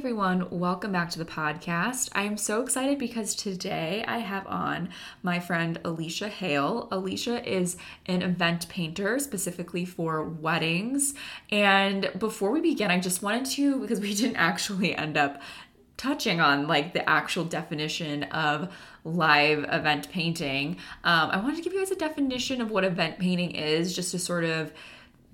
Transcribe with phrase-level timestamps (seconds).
[0.00, 2.08] everyone, welcome back to the podcast.
[2.14, 4.88] I am so excited because today I have on
[5.22, 6.88] my friend Alicia Hale.
[6.90, 7.76] Alicia is
[8.06, 11.12] an event painter specifically for weddings.
[11.50, 15.42] And before we begin, I just wanted to, because we didn't actually end up
[15.98, 21.74] touching on like the actual definition of live event painting, um, I wanted to give
[21.74, 24.72] you guys a definition of what event painting is just to sort of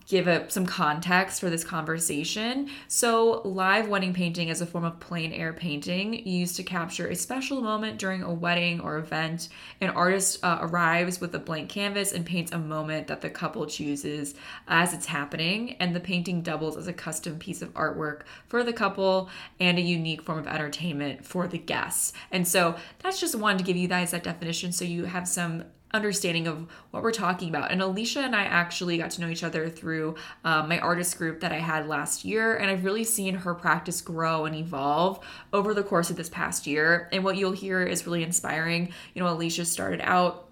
[0.06, 2.70] give a, some context for this conversation.
[2.88, 7.14] So, live wedding painting is a form of plein air painting used to capture a
[7.14, 9.48] special moment during a wedding or event.
[9.80, 13.66] An artist uh, arrives with a blank canvas and paints a moment that the couple
[13.66, 14.34] chooses
[14.68, 18.72] as it's happening, and the painting doubles as a custom piece of artwork for the
[18.72, 22.12] couple and a unique form of entertainment for the guests.
[22.30, 25.64] And so, that's just one to give you guys that definition so you have some
[25.92, 27.70] understanding of what we're talking about.
[27.70, 31.40] And Alicia and I actually got to know each other through um, my artist group
[31.40, 32.56] that I had last year.
[32.56, 36.66] And I've really seen her practice grow and evolve over the course of this past
[36.66, 37.08] year.
[37.12, 38.92] And what you'll hear is really inspiring.
[39.14, 40.46] You know, Alicia started out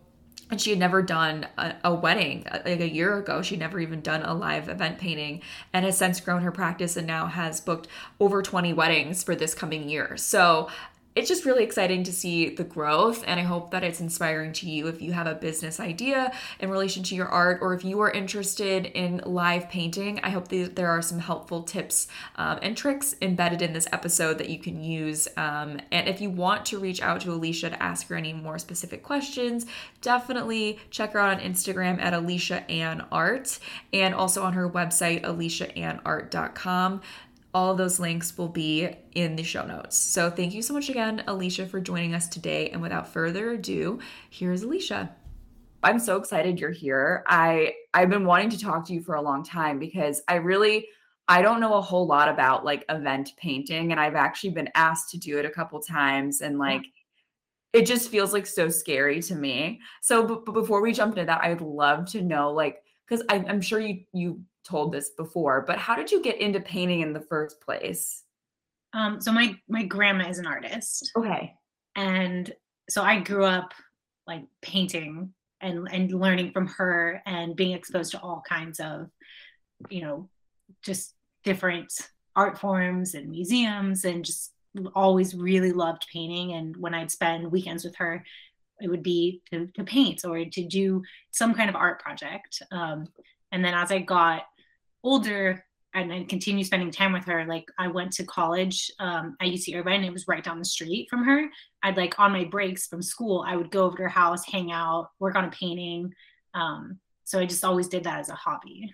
[0.50, 3.80] and she had never done a, a, wedding uh, like a year ago she'd never
[3.80, 5.41] even done a live event painting
[5.72, 7.88] and has since grown her practice and now has booked
[8.20, 10.69] over 20 weddings for this coming year so
[11.14, 14.68] it's just really exciting to see the growth and i hope that it's inspiring to
[14.68, 18.00] you if you have a business idea in relation to your art or if you
[18.00, 20.20] are interested in live painting.
[20.22, 24.38] I hope that there are some helpful tips um, and tricks embedded in this episode
[24.38, 27.82] that you can use um, and if you want to reach out to alicia to
[27.82, 29.66] ask her any more specific questions
[30.00, 33.58] definitely check her out on instagram at alicia ann art
[33.92, 37.00] and also on her website aliciaannart.com
[37.55, 39.97] all of those links will be in the show notes.
[39.97, 42.70] So thank you so much again, Alicia, for joining us today.
[42.70, 45.14] And without further ado, here's Alicia.
[45.84, 47.22] I'm so excited you're here.
[47.28, 50.88] I I've been wanting to talk to you for a long time because I really
[51.28, 55.10] I don't know a whole lot about like event painting and I've actually been asked
[55.10, 56.82] to do it a couple times and like
[57.72, 59.81] it just feels like so scary to me.
[60.00, 63.60] So but, but before we jump into that, I'd love to know like because I'm
[63.60, 67.20] sure you you told this before, but how did you get into painting in the
[67.20, 68.22] first place?
[68.92, 71.10] Um, so my my grandma is an artist.
[71.16, 71.54] Okay.
[71.97, 72.52] And
[72.88, 73.72] so I grew up
[74.26, 79.08] like painting and and learning from her and being exposed to all kinds of,
[79.91, 80.28] you know,
[80.82, 81.92] just different
[82.36, 84.53] art forms and museums and just
[84.94, 86.53] always really loved painting.
[86.53, 88.24] And when I'd spend weekends with her,
[88.80, 92.62] it would be to, to paint or to do some kind of art project.
[92.72, 93.06] Um,
[93.53, 94.42] and then as I got
[95.04, 99.48] older and I continue spending time with her like i went to college um, at
[99.48, 101.48] uc irvine it was right down the street from her.
[101.82, 104.72] I'd like on my breaks from school i would go over to her house hang
[104.72, 106.12] out work on a painting
[106.54, 108.92] um, so i just always did that as a hobby.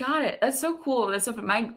[0.00, 0.38] Got it.
[0.40, 1.08] That's so cool.
[1.08, 1.70] That's so my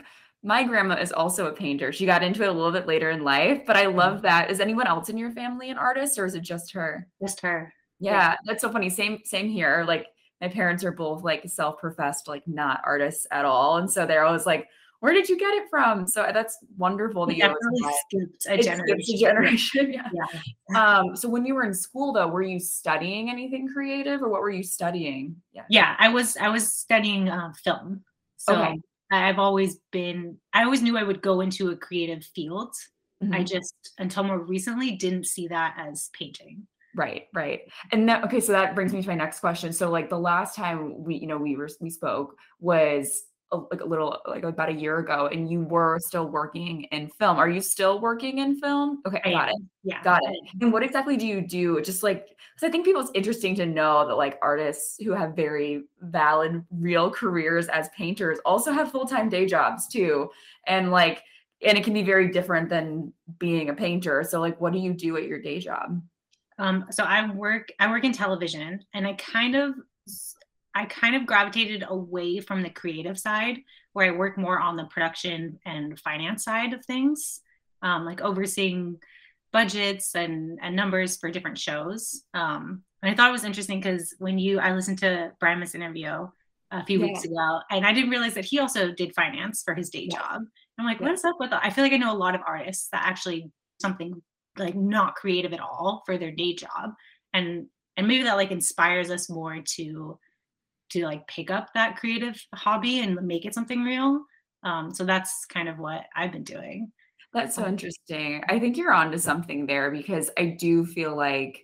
[0.46, 1.92] my grandma is also a painter.
[1.92, 4.28] She got into it a little bit later in life but i love mm-hmm.
[4.28, 4.50] that.
[4.50, 7.08] Is anyone else in your family an artist or is it just her?
[7.22, 7.74] Just her.
[8.00, 8.36] Yeah, yeah.
[8.46, 8.90] that's so funny.
[8.90, 9.84] Same same here.
[9.88, 10.08] Like
[10.44, 14.46] my parents are both like self-professed like not artists at all and so they're always
[14.46, 14.68] like
[15.00, 17.56] where did you get it from so that's wonderful that you
[18.10, 19.94] skipped a generation, a generation.
[19.94, 20.10] yeah.
[20.70, 20.98] yeah.
[20.98, 24.42] um so when you were in school though were you studying anything creative or what
[24.42, 28.04] were you studying yeah yeah i was i was studying uh, film
[28.36, 28.78] so okay.
[29.12, 32.74] i've always been i always knew i would go into a creative field
[33.24, 33.34] mm-hmm.
[33.34, 37.62] i just until more recently didn't see that as painting Right, right.
[37.92, 39.74] And that okay, so that brings me to my next question.
[39.74, 43.82] So like the last time we, you know, we were we spoke was a, like
[43.82, 47.38] a little like about a year ago and you were still working in film.
[47.38, 49.02] Are you still working in film?
[49.08, 49.56] Okay, I got it.
[49.84, 50.04] Yeah.
[50.04, 50.38] Got it.
[50.62, 51.82] And what exactly do you do?
[51.82, 55.36] Just like cuz I think people it's interesting to know that like artists who have
[55.36, 60.30] very valid real careers as painters also have full-time day jobs too.
[60.68, 61.24] And like
[61.66, 64.24] and it can be very different than being a painter.
[64.24, 66.02] So like what do you do at your day job?
[66.60, 69.76] Um, so I work I work in television and I kind of
[70.76, 73.60] I kind of gravitated away from the creative side
[73.94, 77.42] where I work more on the production and finance side of things,
[77.84, 78.98] um, like overseeing
[79.52, 82.24] budgets and, and numbers for different shows.
[82.34, 86.28] Um, and I thought it was interesting because when you I listened to Brian's interview
[86.72, 87.06] a few yeah.
[87.06, 90.18] weeks ago, and I didn't realize that he also did finance for his day yeah.
[90.18, 90.42] job.
[90.80, 91.10] I'm like, yeah.
[91.10, 91.64] what's up with that?
[91.64, 94.22] I feel like I know a lot of artists that actually something
[94.58, 96.94] like not creative at all for their day job.
[97.34, 97.68] And
[97.98, 100.20] and maybe that like inspires us more to
[100.92, 104.24] to like pick up that creative hobby and make it something real.
[104.64, 106.92] Um, so that's kind of what i've been doing.
[107.34, 108.44] That's so interesting.
[108.48, 111.64] I think you're onto something there because i do feel like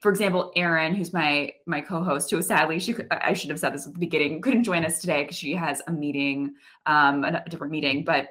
[0.00, 3.86] for example erin who's my my co-host who sadly she i should have said this
[3.86, 6.54] at the beginning couldn't join us today because she has a meeting
[6.84, 8.28] um a different meeting but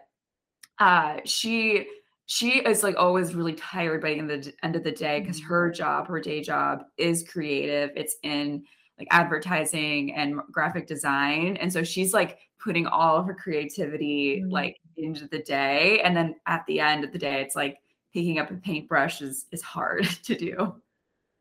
[0.79, 1.87] uh she
[2.25, 5.19] she is like always really tired by the end of the, end of the day
[5.21, 5.47] because Mhm.
[5.47, 7.91] her job, her day job is creative.
[7.95, 8.63] It's in
[8.97, 11.57] like advertising and graphic design.
[11.57, 14.49] And so she's like putting all of her creativity Mhm.
[14.49, 16.01] like into the day.
[16.01, 17.77] And then at the end of the day, it's like
[18.13, 20.81] picking up a paintbrush is is hard to do.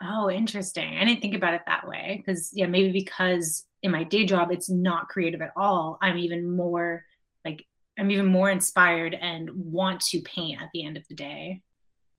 [0.02, 0.98] Oh, interesting.
[0.98, 4.50] I didn't think about it that way because, yeah, maybe because in my day job
[4.50, 5.98] it's not creative at all.
[6.02, 7.04] I'm even more
[7.44, 7.66] like
[7.98, 11.62] I'm even more inspired and want to paint at the end of the day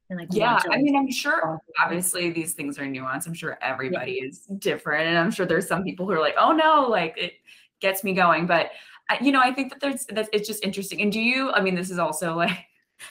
[0.10, 3.28] and like Yeah, I mean, I'm sure obviously these things are nuanced.
[3.28, 3.70] I'm sure Yeah.
[3.72, 7.18] everybody is different, and I'm sure there's some people who are like, "Oh no, like
[7.18, 7.34] it
[7.80, 8.72] gets me going." But
[9.10, 11.02] uh, you know, I think that there's that it's just interesting.
[11.02, 11.52] And do you?
[11.52, 12.66] I mean, this is also like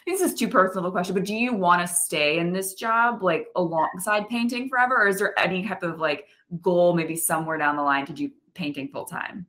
[0.06, 3.22] this is too personal a question, but do you want to stay in this job
[3.22, 6.26] like alongside painting forever, or is there any type of like
[6.62, 9.46] goal maybe somewhere down the line to do painting full time?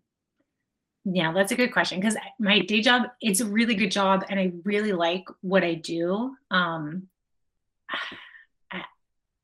[1.05, 4.39] Yeah, that's a good question because my day job, it's a really good job and
[4.39, 6.35] I really like what I do.
[6.49, 7.07] Um,
[8.71, 8.81] I,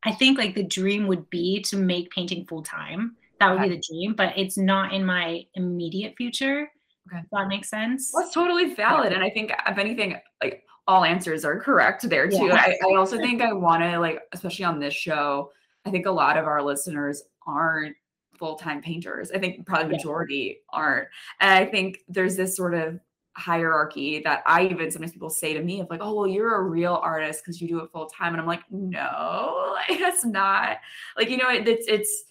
[0.04, 3.16] I think like the dream would be to make painting full time.
[3.40, 3.70] That would Okay.
[3.70, 6.72] be the dream, but it's not in my immediate future.
[7.12, 7.24] Okay.
[7.32, 8.12] That makes sense.
[8.14, 9.14] Well, it's totally valid.
[9.14, 12.48] And I think if anything, like all answers are correct there too.
[12.48, 12.56] Yeah.
[12.56, 15.52] I, I also think I want to like, especially on this show,
[15.86, 17.96] I think a lot of our listeners aren't
[18.42, 19.32] full-time painters.
[19.32, 19.98] I think probably Yeah.
[19.98, 21.08] majority aren't.
[21.40, 23.00] And I think there's this sort of
[23.38, 26.64] hierarchy that I even sometimes people say to me of like, oh, well, you're a
[26.64, 28.34] real artist because you do it full time.
[28.34, 30.80] And I'm like, no, like that's not
[31.16, 32.24] like, you know, it, it's it's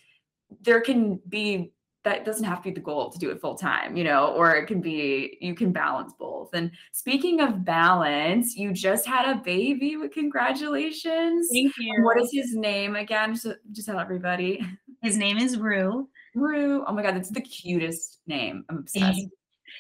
[0.61, 1.73] there can be
[2.03, 4.55] that doesn't have to be the goal to do it full time, you know, or
[4.55, 6.49] it can be you can balance both.
[6.55, 9.97] And speaking of balance, you just had a baby.
[10.13, 11.49] Congratulations.
[11.53, 12.23] Thank And What you.
[12.25, 13.35] is his name again?
[13.35, 14.65] Just, just tell everybody.
[15.03, 16.09] His name is Rue.
[16.35, 16.85] Rue.
[16.87, 18.65] Oh my god, that's the cutest name.
[18.69, 19.27] I'm obsessed.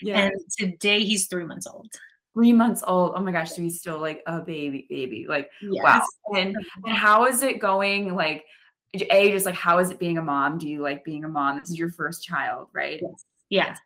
[0.02, 0.20] Yeah.
[0.20, 1.88] And today he's three months old.
[2.34, 3.12] Three months old.
[3.16, 5.26] Oh my gosh, so he's still like a baby, baby.
[5.28, 5.82] Like Yes.
[5.82, 6.36] wow.
[6.38, 8.14] And and how is it going?
[8.14, 8.44] Like
[8.94, 10.58] a just like how is it being a mom?
[10.58, 11.58] Do you like being a mom?
[11.58, 13.00] This is your first child, right?
[13.02, 13.24] Yes.
[13.48, 13.76] Yeah.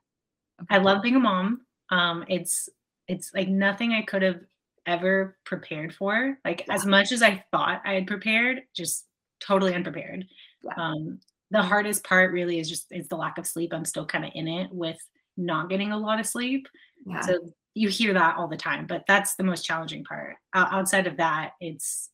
[0.70, 1.62] I love being a mom.
[1.90, 2.68] Um, it's
[3.08, 4.40] it's like nothing I could have
[4.86, 6.38] ever prepared for.
[6.44, 9.06] Like as much as I thought I had prepared, just
[9.40, 10.26] totally unprepared.
[10.62, 10.72] Yeah.
[10.76, 13.72] Um, the hardest part really is just is the lack of sleep.
[13.72, 14.98] I'm still kind of in it with
[15.36, 16.66] not getting a lot of sleep.
[17.06, 17.20] Yeah.
[17.20, 20.36] So you hear that all the time, but that's the most challenging part.
[20.54, 22.10] O- outside of that, it's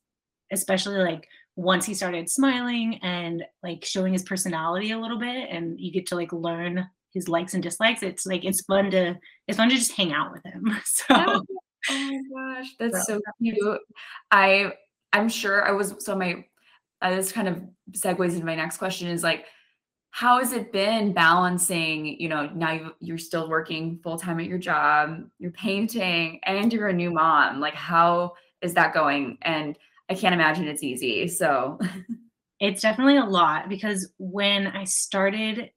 [0.50, 5.78] especially like once he started smiling and like showing his personality a little bit and
[5.80, 9.14] you get to like learn his likes and dislikes it's like it's fun to
[9.48, 11.42] it's fun to just hang out with him so
[11.88, 12.20] Oh my
[12.56, 13.80] gosh, that's So so cute.
[14.30, 14.72] I
[15.12, 16.44] I'm sure I was so my
[17.02, 17.62] uh, this kind of
[17.92, 19.46] segues into my next question is like
[20.12, 24.46] how has it been balancing, you know, now you you're still working full time at
[24.46, 27.60] your job, you're painting and you're a new mom.
[27.60, 29.38] Like how is that going?
[29.42, 29.76] And
[30.10, 31.28] I can't imagine it's easy.
[31.28, 31.78] So
[32.60, 35.70] it's definitely a lot because when i started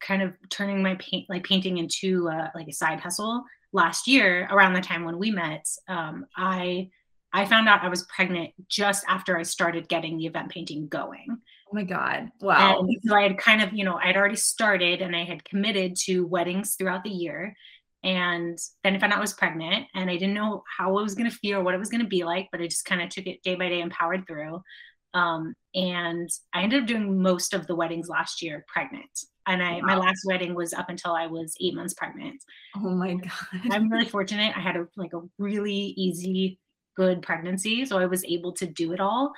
[0.00, 4.48] kind of turning my paint like painting into uh, like a side hustle last year
[4.50, 6.88] around the time when we met um, i
[7.32, 11.38] i found out i was pregnant just after i started getting the event painting going
[11.70, 12.30] oh my God.
[12.40, 12.80] Wow.
[12.80, 15.96] And so I had kind of, you know, I'd already started and I had committed
[16.04, 17.54] to weddings throughout the year.
[18.02, 21.14] And then I found out I was pregnant and I didn't know how I was
[21.14, 23.02] going to feel, or what it was going to be like, but I just kind
[23.02, 24.62] of took it day by day and powered through.
[25.12, 29.10] Um, and I ended up doing most of the weddings last year pregnant.
[29.46, 32.42] And I, my last wedding was up until I was eight months pregnant.
[32.76, 33.32] oh my God.
[33.70, 34.56] I'm really fortunate.
[34.56, 36.58] I had a like a really easy,
[36.96, 39.32] good pregnancy, so I was able to do it all.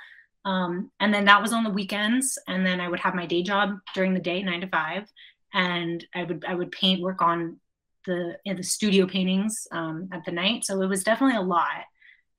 [0.45, 3.43] Um, and then that was on the weekends, and then I would have my day
[3.43, 5.09] job during the day, nine to five,
[5.53, 7.59] and I would I would paint, work on
[8.05, 10.65] the in the studio paintings um, at the night.
[10.65, 11.83] So it was definitely a lot.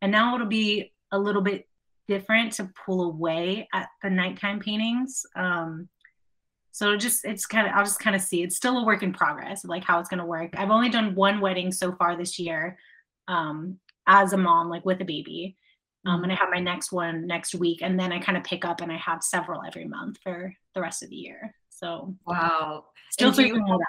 [0.02, 1.66] And now it'll be a little bit
[2.08, 5.24] different to pull away at the nighttime paintings.
[5.36, 5.88] Um,
[6.72, 8.42] so just it's kind of I'll just kind of see.
[8.42, 10.50] It's still a work in progress, like how it's going to work.
[10.56, 12.76] I've only done one wedding so far this year,
[13.28, 15.56] um, as a mom, like with a baby.
[16.06, 18.64] Um, and I have my next one next week, and then I kind of pick
[18.64, 21.54] up, and I have several every month for the rest of the year.
[21.70, 22.86] So Wow.
[23.10, 23.80] still figuring it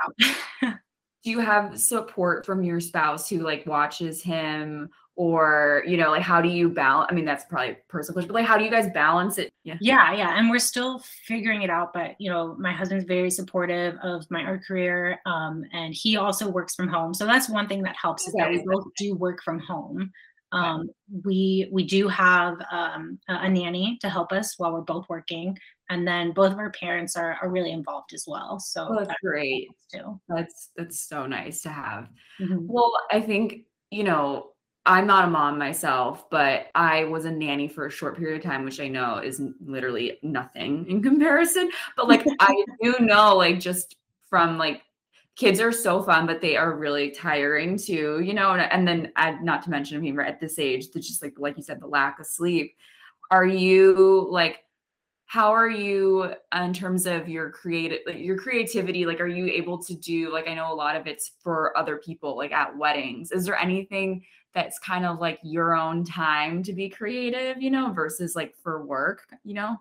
[0.63, 0.75] out.
[1.25, 4.89] do you have support from your spouse who like watches him?
[5.17, 8.27] Or you know like how do you balance i mean that's probably a personal question
[8.27, 9.53] but like how do you guys balance it?
[9.63, 9.77] Yeah.
[9.79, 13.95] Yeah yeah and we're still figuring it out but you know my husband's very supportive
[14.03, 17.81] of my art career um, and he also works from home so that's one thing
[17.83, 20.11] that helps is that we both do work from home.
[20.51, 20.89] Um,
[21.23, 25.57] we we do have um, a a nanny to help us while we're both working
[25.89, 29.07] and then both of our parents are, are really involved as well so oh, that's
[29.09, 32.09] that great too that's that's so nice to have
[32.41, 32.65] Mhm.
[32.67, 34.51] well i think you know
[34.87, 38.43] I'm not a mom myself, but I was a nanny for a short period of
[38.43, 41.71] time, which I know is literally nothing in comparison.
[41.97, 43.95] But like I do know, like just
[44.29, 44.83] from like
[45.35, 48.51] kids are so fun, but they are really tiring too, you know.
[48.51, 51.23] And, and then I, not to mention, I mean, we're at this age, that's just
[51.23, 52.75] like like you said, the lack of sleep.
[53.31, 54.64] Are you like
[55.27, 59.95] how are you in terms of your creative your creativity like are you able to
[59.95, 63.45] do like i know a lot of it's for other people like at weddings is
[63.45, 68.35] there anything that's kind of like your own time to be creative you know versus
[68.35, 69.75] like for work you know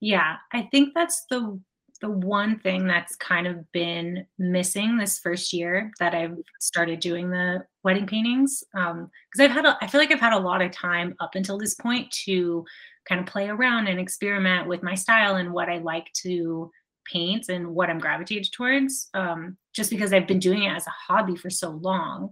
[0.00, 1.60] yeah i think that's the
[2.00, 7.30] the one thing that's kind of been missing this first year that I've started doing
[7.30, 8.64] the wedding paintings.
[8.74, 11.34] Um, because I've had, a, I feel like I've had a lot of time up
[11.34, 12.64] until this point to
[13.08, 16.70] kind of play around and experiment with my style and what I like to
[17.10, 19.08] paint and what I'm gravitated towards.
[19.14, 22.30] Um, just because I've been doing it as a hobby for so long.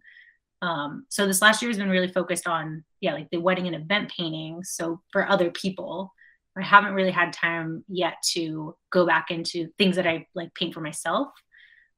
[0.60, 3.76] Um, so this last year has been really focused on, yeah, like the wedding and
[3.76, 4.62] event painting.
[4.64, 6.12] So for other people,
[6.56, 10.74] I haven't really had time yet to go back into things that I like paint
[10.74, 11.28] for myself,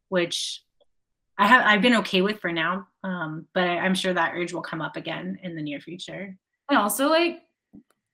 [0.09, 0.63] which
[1.39, 2.87] I have I've been okay with for now.
[3.03, 6.37] Um, but I, I'm sure that urge will come up again in the near future.
[6.69, 7.41] And also like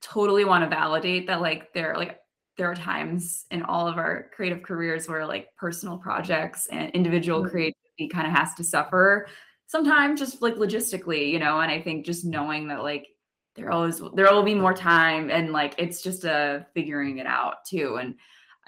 [0.03, 2.19] totally want to validate that like there like
[2.57, 7.41] there are times in all of our creative careers where like personal projects and individual
[7.41, 7.51] mm-hmm.
[7.51, 9.27] creativity kind of has to suffer
[9.67, 13.07] sometimes just like logistically you know and i think just knowing that like
[13.57, 17.27] there always there will be more time and like it's just a uh, figuring it
[17.27, 18.15] out too and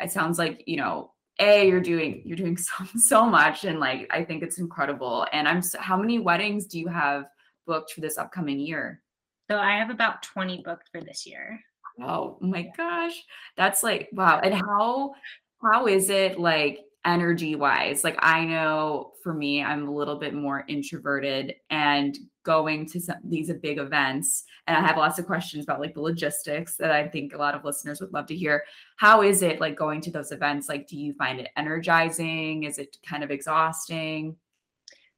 [0.01, 4.09] it sounds like you know a you're doing you're doing so so much and like
[4.11, 7.27] i think it's incredible and i'm so, how many weddings do you have
[7.67, 9.03] booked for this upcoming year
[9.51, 11.61] so I have about 20 booked for this year.
[12.01, 13.15] Oh my gosh.
[13.57, 14.41] That's like wow.
[14.41, 15.15] And how
[15.63, 18.05] how is it like energy wise?
[18.05, 23.17] Like I know for me I'm a little bit more introverted and going to some,
[23.25, 27.09] these big events and I have lots of questions about like the logistics that I
[27.09, 28.65] think a lot of listeners would love to hear.
[28.97, 30.69] How is it like going to those events?
[30.69, 32.65] Like do you find it energizing?
[32.65, 34.37] Is it kind of exhausting?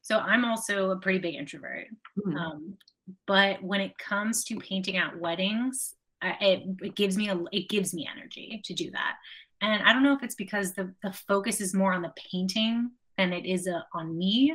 [0.02, 1.88] So I'm also a pretty big introvert.
[2.18, 2.36] Mm-hmm.
[2.36, 2.78] Um,
[3.26, 7.94] but when it comes to painting at weddings it, it gives me a it gives
[7.94, 9.16] me energy to do that.
[9.62, 12.90] And i don't know if it's because the the focus is more on the painting
[13.16, 14.54] than it is uh, on me.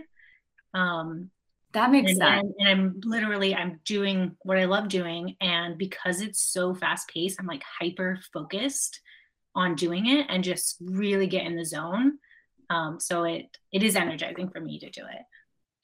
[0.73, 1.31] Um
[1.73, 2.41] that makes and, sense.
[2.41, 5.35] and, and, i'm literally i'm doing what i love doing.
[5.41, 8.99] And because it's so fast paced i'm like hyper focused
[9.55, 12.17] on doing it and just really get in the zone.
[12.69, 15.21] Um so it it is energizing for me to do it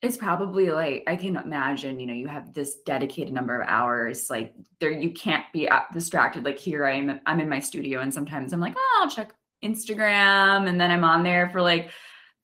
[0.01, 4.29] it's probably like I can imagine, you know, you have this dedicated number of hours.
[4.29, 6.43] Like there, you can't be distracted.
[6.43, 7.20] Like here, I am.
[7.25, 9.31] I'm in my studio, and sometimes I'm like, oh, I'll check
[9.63, 11.91] Instagram, and then I'm on there for like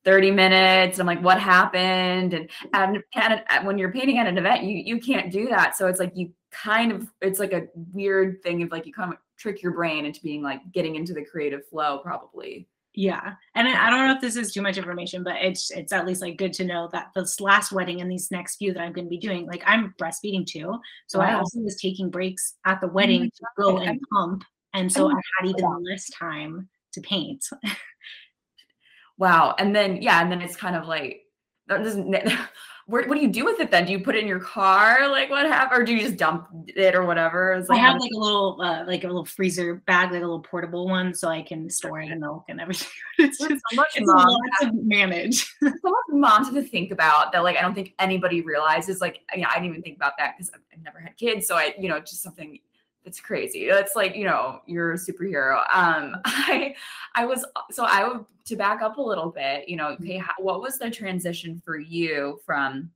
[0.05, 0.99] 30 minutes.
[0.99, 2.33] I'm like, what happened?
[2.33, 5.75] And, and, and when you're painting at an event, you you can't do that.
[5.75, 9.11] So it's like you kind of it's like a weird thing of like you kind
[9.11, 12.67] of trick your brain into being like getting into the creative flow, probably.
[12.97, 13.35] Yeah.
[13.53, 16.19] And I, don't know if this is too much information, but it's it's at least
[16.19, 19.05] like good to know that this last wedding and these next few that I'm going
[19.05, 20.79] to be doing, like I'm breastfeeding too.
[21.05, 21.25] So wow.
[21.25, 23.61] I also was taking breaks at the wedding mm-hmm.
[23.61, 24.43] to go and pump.
[24.73, 27.45] And so I had even less time to paint.
[29.19, 29.53] wow.
[29.59, 31.21] And then yeah, and then it's kind of like
[31.67, 32.09] that doesn't
[32.87, 33.85] where, what do you do with it then?
[33.85, 35.09] Do you put it in your car?
[35.09, 35.81] Like what happened?
[35.81, 37.63] Or do you just dump it or whatever?
[37.67, 40.39] Like, I have like a little, uh, like a little freezer bag, like a little
[40.39, 42.87] portable one, so I can store the milk and everything.
[43.19, 45.45] It's just so much it's mom to manage.
[45.63, 47.43] so much mom to think about that.
[47.43, 49.01] Like I don't think anybody realizes.
[49.01, 51.47] Like you know, I didn't even think about that because I've, I've never had kids,
[51.47, 52.59] so I, you know, just something
[53.07, 53.65] it's crazy.
[53.69, 55.59] It's like, you know, you're a superhero.
[55.73, 56.75] Um, I,
[57.15, 60.33] I was, so I would, to back up a little bit, you know, okay, how,
[60.39, 62.91] what was the transition for you from,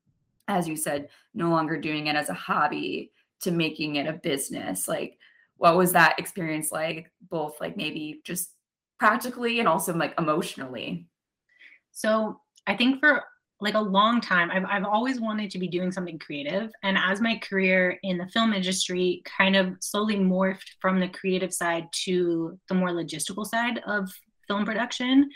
[0.49, 4.87] as you said, no longer doing it as a hobby to making it a business?
[4.87, 5.17] Like,
[5.57, 8.51] what was that experience like, both like maybe just
[8.99, 11.07] practically and also like emotionally?
[11.91, 13.23] So I think for
[13.61, 16.71] like a long time I've, I've always wanted to be doing something creative.
[16.83, 21.53] And as my career in the film industry kind of slowly morphed from the creative
[21.53, 24.11] side to the more logistical side of
[24.47, 25.29] film production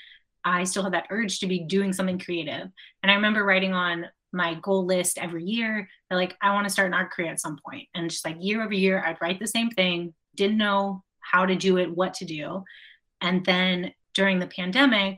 [0.44, 2.70] i still had that urge to be doing something creative.
[3.03, 6.74] And i remember writing on my goal list every year that like i want to
[6.74, 7.88] start an art career at some point.
[7.96, 11.55] And just like year over year i'd write the same thing didn't know how to
[11.55, 12.63] do it what to do.
[13.22, 15.17] And then during the pandemic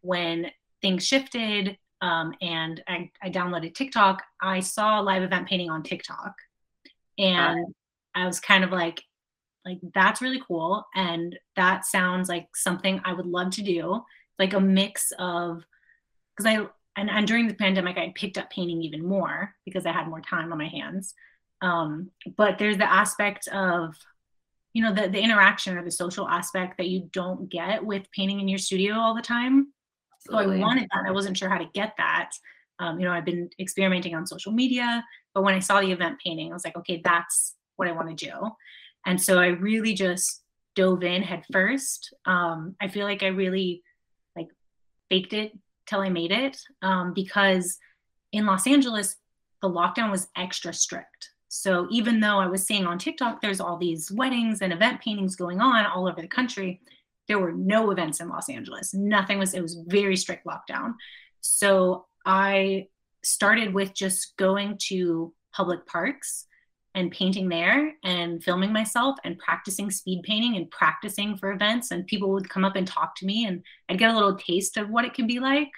[0.00, 0.50] when
[0.82, 6.34] things shifted um, and I, I, downloaded TikTok, I saw live event painting on TikTok,
[7.18, 7.74] and
[8.14, 9.02] I was kind of like,
[9.64, 14.02] like that's really cool, and that sounds like something I would love to do,
[14.38, 15.64] like a mix of,
[16.36, 16.66] because I
[16.96, 20.20] and, and during the pandemic, I picked up painting even more because I had more
[20.20, 21.14] time on my hands.
[21.62, 23.94] Um, but there's the aspect of,
[24.72, 28.40] you know, the, the interaction or the social aspect that you don't get with painting
[28.40, 29.72] in your studio all the time.
[30.28, 30.56] Absolutely.
[30.56, 31.04] So I wanted that.
[31.06, 32.30] I wasn't sure how to get that.
[32.78, 36.18] Um, you know, I've been experimenting on social media, but when I saw the event
[36.24, 38.32] painting, I was like, okay, that's what I want to do.
[39.06, 40.42] And so I really just
[40.74, 42.14] dove in head first.
[42.26, 43.82] Um, I feel like I really
[44.36, 44.48] like
[45.08, 45.52] baked it
[45.86, 47.78] till I made it um, because
[48.32, 49.16] in Los Angeles,
[49.60, 51.30] the lockdown was extra strict.
[51.48, 55.34] So even though I was seeing on TikTok, there's all these weddings and event paintings
[55.34, 56.80] going on all over the country,
[57.30, 58.92] there were no events in Los Angeles.
[58.92, 60.94] Nothing was, it was very strict lockdown.
[61.40, 62.88] So I
[63.22, 66.46] started with just going to public parks
[66.96, 72.04] and painting there and filming myself and practicing speed painting and practicing for events and
[72.08, 74.90] people would come up and talk to me and i'd get a little taste of
[74.90, 75.70] what it can be like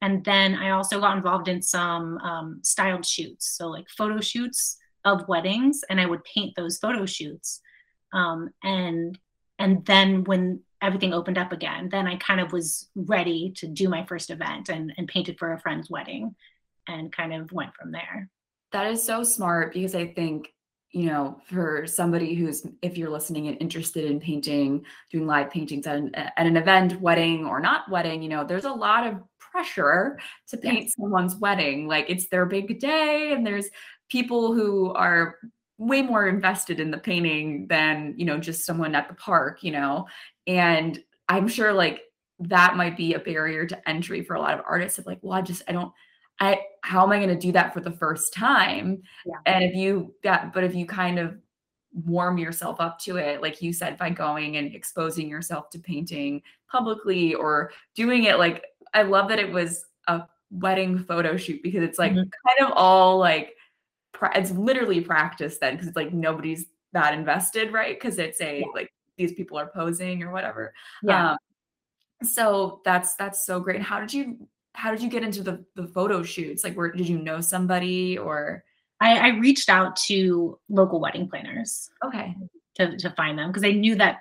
[0.00, 4.78] and then i also got involved in some um, styled shoots so like photo shoots
[5.04, 7.60] of weddings and i would paint those photo shoots
[8.14, 9.18] um, and
[9.58, 13.88] and then when everything opened up again then i kind of was ready to do
[13.88, 16.34] my first event and, and painted for a friend's wedding
[16.86, 18.28] and kind of went from there
[18.72, 20.52] that is so smart because I think,
[20.92, 25.86] you know, for somebody who's, if you're listening and interested in painting, doing live paintings
[25.86, 29.16] at an, at an event, wedding or not wedding, you know, there's a lot of
[29.38, 30.18] pressure
[30.48, 30.94] to paint yes.
[30.98, 31.88] someone's wedding.
[31.88, 33.68] Like it's their big day, and there's
[34.10, 35.36] people who are
[35.78, 39.70] way more invested in the painting than, you know, just someone at the park, you
[39.70, 40.06] know.
[40.46, 42.02] And I'm sure like
[42.40, 45.38] that might be a barrier to entry for a lot of artists of like, well,
[45.38, 45.92] I just, I don't,
[46.40, 49.02] I how am I going to do that for the first time?
[49.26, 49.34] Yeah.
[49.46, 51.36] And if you that but if you kind of
[51.92, 56.42] warm yourself up to it like you said by going and exposing yourself to painting
[56.70, 58.64] publicly or doing it like
[58.94, 62.20] I love that it was a wedding photo shoot because it's like mm-hmm.
[62.20, 63.54] kind of all like
[64.34, 68.66] it's literally practice then because it's like nobody's that invested right because it's a yeah.
[68.74, 71.38] like these people are posing or whatever yeah um,
[72.22, 75.88] so that's that's so great how did you how did you get into the the
[75.88, 76.62] photo shoots?
[76.62, 78.64] Like, where did you know somebody or?
[79.00, 81.90] I, I reached out to local wedding planners.
[82.04, 82.34] Okay.
[82.76, 84.18] To to find them because I knew that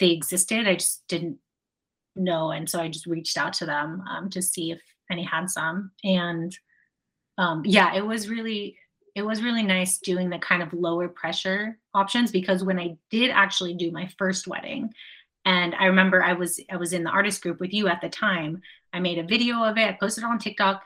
[0.00, 0.66] they existed.
[0.66, 1.38] I just didn't
[2.16, 4.80] know, and so I just reached out to them um, to see if
[5.12, 5.92] any had some.
[6.02, 6.56] And
[7.38, 8.76] um, yeah, it was really
[9.14, 13.30] it was really nice doing the kind of lower pressure options because when I did
[13.30, 14.92] actually do my first wedding,
[15.44, 18.08] and I remember I was I was in the artist group with you at the
[18.08, 18.62] time.
[18.92, 20.82] I made a video of it, I posted it on TikTok,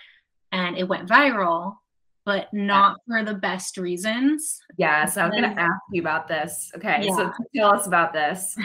[0.52, 1.76] and it went viral,
[2.24, 4.60] but not for the best reasons.
[4.76, 6.70] Yes, I was going to ask you about this.
[6.76, 7.16] Okay, yeah.
[7.16, 8.56] so tell us about this.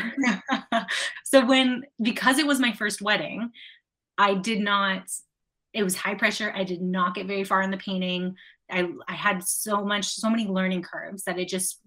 [1.23, 3.51] so when because it was my first wedding,
[4.17, 5.09] I did not
[5.73, 6.51] it was high pressure.
[6.55, 8.35] I did not get very far in the painting.
[8.69, 11.79] I I had so much so many learning curves that it just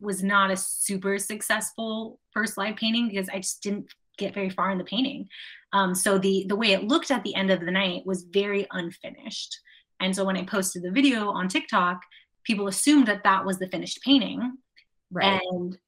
[0.00, 3.86] was not a super successful first live painting because I just didn't
[4.18, 5.28] get very far in the painting.
[5.72, 8.66] Um, so the the way it looked at the end of the night was very
[8.70, 9.58] unfinished.
[10.00, 12.02] And so when I posted the video on TikTok,
[12.44, 14.58] people assumed that that was the finished painting,
[15.10, 15.40] right.
[15.50, 15.78] and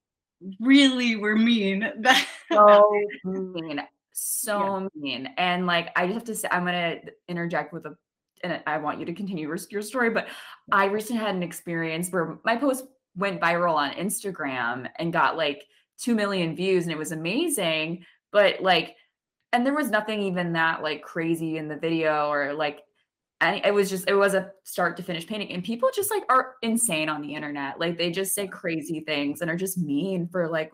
[0.60, 1.92] really were mean.
[2.52, 2.88] so
[3.24, 4.88] mean, so yeah.
[4.94, 5.28] mean.
[5.36, 7.96] And like I just have to say, I'm gonna interject with a
[8.44, 10.28] and I want you to continue your story, but
[10.70, 12.84] I recently had an experience where my post
[13.16, 15.64] went viral on Instagram and got like
[15.98, 18.04] 2 million views and it was amazing.
[18.32, 18.96] But like,
[19.52, 22.80] and there was nothing even that like crazy in the video or like,
[23.40, 25.52] and it was just, it was a start to finish painting.
[25.52, 27.78] And people just like are insane on the internet.
[27.78, 30.72] Like they just say crazy things and are just mean for like,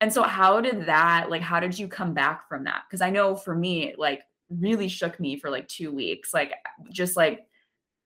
[0.00, 2.82] and so how did that, like, how did you come back from that?
[2.90, 6.32] Cause I know for me, like really shook me for like two weeks.
[6.32, 6.52] Like,
[6.90, 7.46] just like,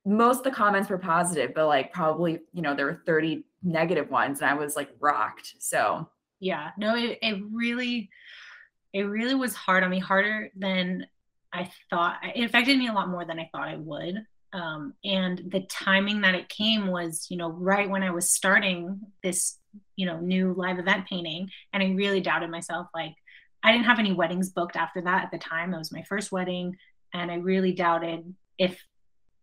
[0.05, 4.11] most of the comments were positive, but like probably, you know, there were 30 negative
[4.11, 5.55] ones and I was like rocked.
[5.61, 6.09] So
[6.41, 8.11] yeah, no, it, it really,
[8.93, 11.07] it really was hard on me, harder than
[11.53, 12.17] I thought.
[12.35, 14.27] It affected me a lot more than I thought I would.
[14.53, 19.01] Um, and the timing that it came was, you know, right when I was starting
[19.23, 19.59] this,
[19.97, 21.49] you know, new live event painting.
[21.73, 22.89] And I really doubted myself.
[22.93, 23.15] Like,
[23.63, 25.73] I didn't have any weddings booked after that at the time.
[25.73, 26.77] It was my first wedding.
[27.15, 28.83] And I really doubted if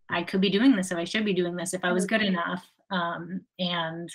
[0.09, 2.21] I could be doing this, if I should be doing this, if I was good
[2.21, 2.67] enough.
[2.91, 4.09] Um, and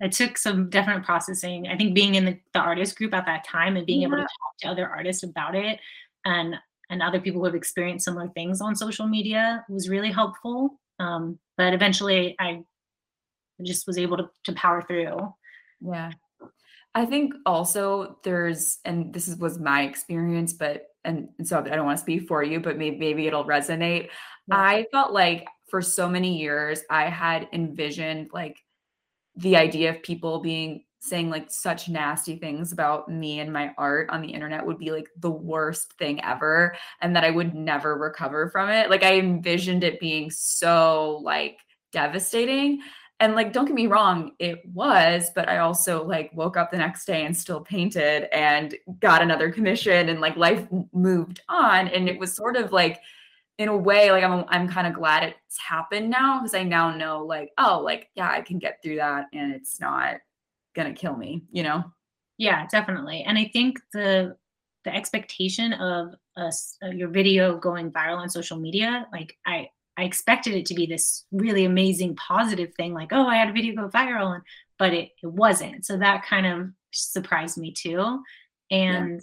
[0.00, 1.66] it took some definite processing.
[1.68, 4.08] I think being in the, the artist group at that time and being yeah.
[4.08, 5.80] able to talk to other artists about it
[6.24, 6.56] and
[6.90, 10.78] and other people who have experienced similar things on social media was really helpful.
[10.98, 12.62] Um, but eventually I
[13.62, 15.32] just was able to, to power through.
[15.80, 16.12] Yeah.
[16.94, 21.62] I think also there's, and this is, was my experience, but and, and so I
[21.62, 24.08] don't want to speak for you, but maybe maybe it'll resonate.
[24.46, 24.56] Yeah.
[24.56, 28.58] I felt like for so many years I had envisioned like
[29.36, 34.08] the idea of people being saying like such nasty things about me and my art
[34.08, 37.98] on the internet would be like the worst thing ever and that I would never
[37.98, 38.88] recover from it.
[38.88, 41.58] Like I envisioned it being so like
[41.92, 42.80] devastating.
[43.20, 46.76] And like don't get me wrong, it was, but I also like woke up the
[46.76, 51.88] next day and still painted and got another commission and like life moved on.
[51.88, 53.00] And it was sort of like
[53.58, 56.94] in a way like I'm I'm kind of glad it's happened now because I now
[56.94, 60.16] know like oh like yeah I can get through that and it's not
[60.74, 61.84] gonna kill me you know?
[62.36, 63.22] Yeah definitely.
[63.22, 64.36] And I think the
[64.84, 70.54] the expectation of us your video going viral on social media like I I expected
[70.54, 73.88] it to be this really amazing positive thing like oh I had a video go
[73.88, 74.42] viral and
[74.78, 75.84] but it it wasn't.
[75.86, 78.22] So that kind of surprised me too.
[78.70, 79.20] And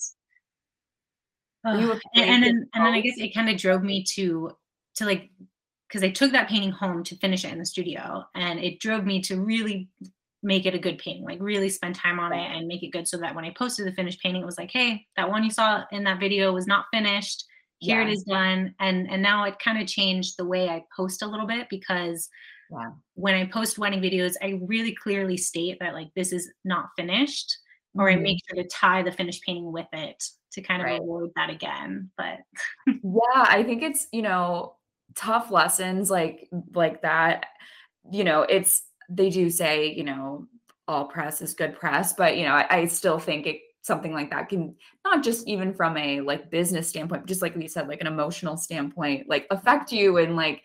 [1.64, 4.52] yeah and, and then and then I guess it kind of drove me to
[4.96, 5.30] to like
[5.92, 9.06] because I took that painting home to finish it in the studio, and it drove
[9.06, 9.90] me to really
[10.42, 13.08] make it a good painting, like really spend time on it and make it good,
[13.08, 15.52] so that when I posted the finished painting, it was like, hey, that one you
[15.52, 17.44] saw in that video was not finished.
[17.82, 18.08] Here yeah.
[18.08, 21.28] it is done, and and now it kind of changed the way I post a
[21.28, 22.30] little bit because.
[22.70, 22.96] Wow.
[23.16, 27.54] When I post wedding videos, I really clearly state that like this is not finished,
[27.96, 28.20] or mm-hmm.
[28.20, 31.02] I make sure to tie the finished painting with it to kind of right.
[31.02, 32.12] avoid that again.
[32.16, 32.38] But
[32.88, 34.78] yeah, I think it's, you know,
[35.16, 37.48] tough lessons like like that.
[38.10, 40.48] You know, it's they do say, you know,
[40.88, 44.30] all press is good press, but you know, I, I still think it something like
[44.30, 48.02] that can not just even from a like business standpoint, just like we said, like
[48.02, 50.64] an emotional standpoint, like affect you and like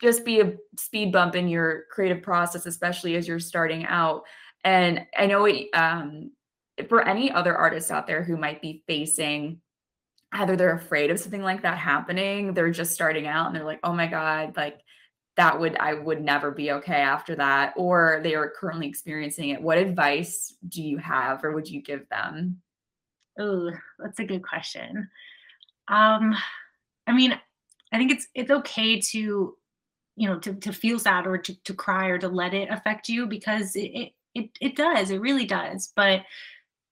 [0.00, 4.24] just be a speed bump in your creative process, especially as you're starting out.
[4.64, 6.32] And I know it, um,
[6.88, 9.60] for any other artists out there who might be facing
[10.32, 13.80] either they're afraid of something like that happening, they're just starting out and they're like,
[13.82, 14.80] oh my God, like
[15.40, 19.62] that would, I would never be okay after that, or they are currently experiencing it.
[19.62, 22.60] What advice do you have or would you give them?
[23.38, 25.08] Oh, that's a good question.
[25.88, 26.36] Um,
[27.06, 27.40] I mean,
[27.90, 29.56] I think it's it's okay to,
[30.16, 33.08] you know, to, to feel sad or to, to cry or to let it affect
[33.08, 35.90] you because it, it it does, it really does.
[35.96, 36.20] But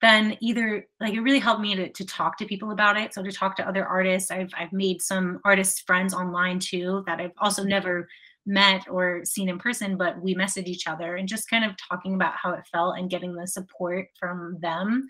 [0.00, 3.20] then either like it really helped me to, to talk to people about it so
[3.20, 7.32] to talk to other artists i've i've made some artist friends online too that i've
[7.38, 8.08] also never
[8.48, 12.14] met or seen in person but we message each other and just kind of talking
[12.14, 15.06] about how it felt and getting the support from them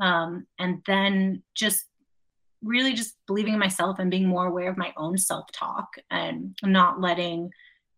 [0.00, 1.86] um, and then just
[2.62, 7.00] really just believing in myself and being more aware of my own self-talk and not
[7.00, 7.50] letting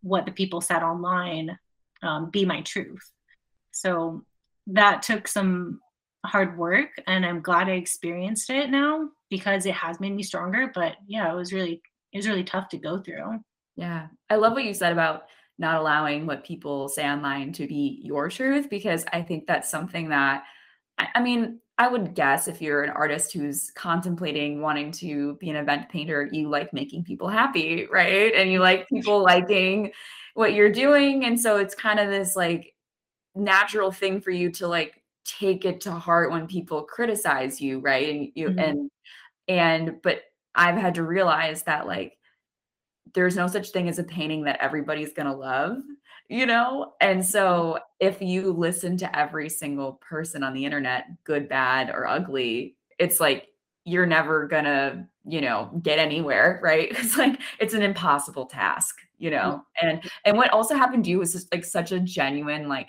[0.02, 1.58] what the people said online
[2.02, 3.10] um, be my truth
[3.72, 4.24] so
[4.66, 5.80] that took some
[6.24, 10.70] hard work and I'm glad I experienced it now because it has made me stronger.
[10.74, 13.40] But yeah, it was really it was really tough to go through.
[13.76, 14.08] Yeah.
[14.30, 15.24] I love what you said about
[15.58, 20.08] not allowing what people say online to be your truth because I think that's something
[20.08, 20.44] that
[20.98, 25.50] I, I mean, I would guess if you're an artist who's contemplating wanting to be
[25.50, 28.32] an event painter, you like making people happy, right?
[28.34, 29.92] And you like people liking
[30.34, 31.24] what you're doing.
[31.24, 32.74] And so it's kind of this like
[33.34, 38.08] natural thing for you to like take it to heart when people criticize you, right?
[38.08, 38.58] And you mm-hmm.
[38.58, 38.90] and
[39.48, 40.22] and but
[40.54, 42.16] I've had to realize that like
[43.12, 45.78] there's no such thing as a painting that everybody's going to love,
[46.28, 46.94] you know?
[47.00, 52.06] And so if you listen to every single person on the internet, good, bad, or
[52.06, 53.48] ugly, it's like
[53.84, 56.90] you're never going to, you know, get anywhere, right?
[56.98, 59.62] It's like it's an impossible task, you know?
[59.80, 62.88] And and what also happened to you was just like such a genuine like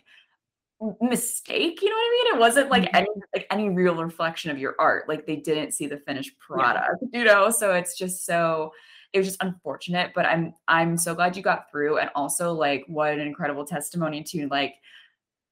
[1.01, 2.97] mistake you know what i mean it wasn't like mm-hmm.
[2.97, 7.01] any like any real reflection of your art like they didn't see the finished product
[7.13, 7.19] yeah.
[7.19, 8.71] you know so it's just so
[9.15, 12.83] it was just unfortunate but i'm i'm so glad you got through and also like
[12.87, 14.75] what an incredible testimony to like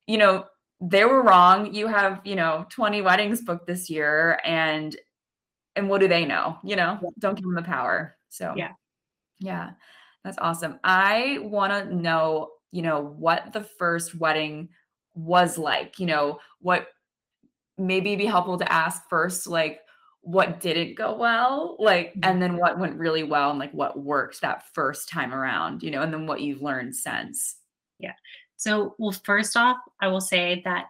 [0.06, 0.46] you know
[0.86, 1.74] they were wrong.
[1.74, 4.96] You have you know 20 weddings booked this year and
[5.76, 7.00] and what do they know you know?
[7.02, 7.10] Yeah.
[7.20, 8.18] don't give them the power.
[8.30, 8.72] So yeah.
[9.40, 9.72] yeah
[10.24, 10.80] that's awesome.
[10.84, 14.70] I want to know you know what the first wedding
[15.16, 16.88] was like, you know, what
[17.78, 19.80] maybe be helpful to ask first, like
[20.24, 22.60] what didn't go well, like, and then mm-hmm.
[22.60, 26.14] what went really well and like what worked that first time around, you know, and
[26.14, 27.58] then what you've learned since.
[28.00, 28.14] Yeah.
[28.56, 30.86] So, well, first off, I will say that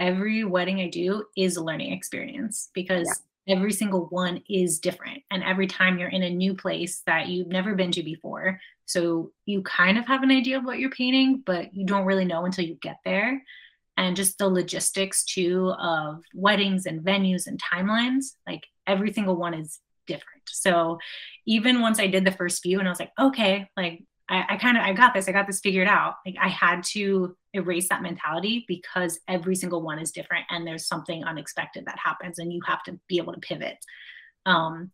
[0.00, 3.54] every wedding I do is a learning experience because yeah.
[3.54, 5.22] every single one is different.
[5.30, 9.30] And every time you're in a new place that you've never been to before, so
[9.46, 12.44] you kind of have an idea of what you're painting, but you don't really know
[12.44, 13.40] until you get there.
[13.98, 19.52] And just the logistics too of weddings and venues and timelines like every single one
[19.52, 20.42] is different.
[20.46, 20.98] So
[21.46, 24.56] even once i did the first few and i was like okay like i, I
[24.56, 26.14] kind of i got this i got this figured out.
[26.24, 30.86] Like i had to erase that mentality because every single one is different and there's
[30.86, 33.76] something unexpected that happens and you have to be able to pivot.
[34.46, 34.92] Um,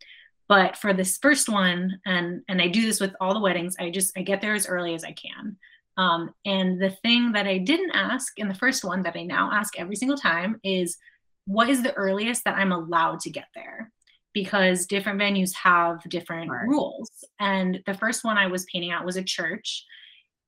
[0.49, 3.89] but for this first one and and i do this with all the weddings i
[3.91, 5.57] just i get there as early as i can
[5.97, 9.51] um, and the thing that I didn't ask in the first one that I now
[9.53, 10.97] ask every single time is
[11.47, 13.93] what is the earliest that I'm allowed to get there?
[14.33, 16.67] Because different venues have different right.
[16.67, 17.11] rules.
[17.39, 19.85] And the first one I was painting out was a church.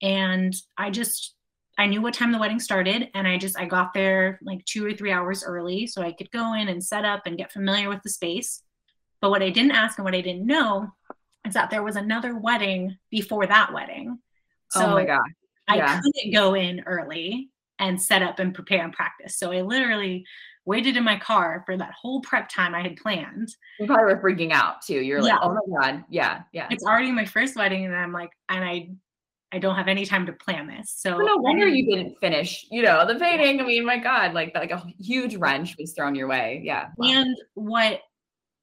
[0.02, 1.34] And I just,
[1.78, 3.10] I knew what time the wedding started.
[3.14, 6.30] And I just, I got there like two or three hours early so I could
[6.32, 8.62] go in and set up and get familiar with the space.
[9.20, 10.88] But what I didn't ask and what I didn't know
[11.46, 14.18] is that there was another wedding before that wedding.
[14.70, 15.20] So oh my god.
[15.72, 15.98] Yeah.
[15.98, 19.38] I couldn't go in early and set up and prepare and practice.
[19.38, 20.24] So I literally
[20.64, 23.48] waited in my car for that whole prep time I had planned.
[23.78, 25.00] You probably were freaking out too.
[25.00, 25.38] You're like, yeah.
[25.42, 26.04] oh my God.
[26.10, 26.42] Yeah.
[26.52, 26.66] Yeah.
[26.70, 27.84] It's already my first wedding.
[27.84, 28.90] And I'm like, and I
[29.52, 30.92] I don't have any time to plan this.
[30.96, 33.60] So no wonder you didn't finish, you know, the painting.
[33.60, 36.60] I mean, my God, like like a huge wrench was thrown your way.
[36.64, 36.88] Yeah.
[36.98, 38.00] And what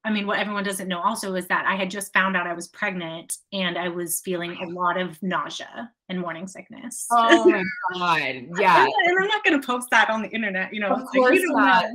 [0.06, 2.54] I mean, what everyone doesn't know also is that I had just found out I
[2.54, 7.08] was pregnant and I was feeling a lot of nausea and morning sickness.
[7.10, 7.64] Oh my
[7.94, 8.60] god!
[8.60, 10.74] Yeah, and I'm not going to post that on the internet.
[10.74, 11.86] You know, of course like, not.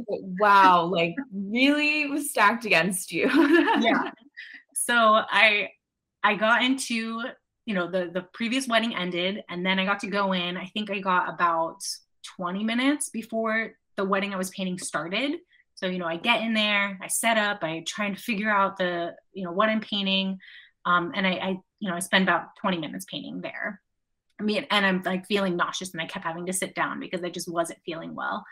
[0.40, 3.29] Wow, like really was stacked against you.
[3.81, 4.11] yeah.
[4.75, 5.68] So I
[6.25, 7.21] I got into
[7.66, 10.57] you know the the previous wedding ended, and then I got to go in.
[10.57, 11.85] I think I got about
[12.37, 15.40] 20 minutes before the wedding I was painting started
[15.79, 18.79] so, you know, I get in there, I set up, I try and figure out
[18.79, 20.38] the, you know, what I'm painting.
[20.85, 23.81] Um, and I, I, you know, I spend about 20 minutes painting there.
[24.41, 27.23] I mean, and I'm like feeling nauseous and I kept having to sit down because
[27.23, 28.45] I just wasn't feeling well.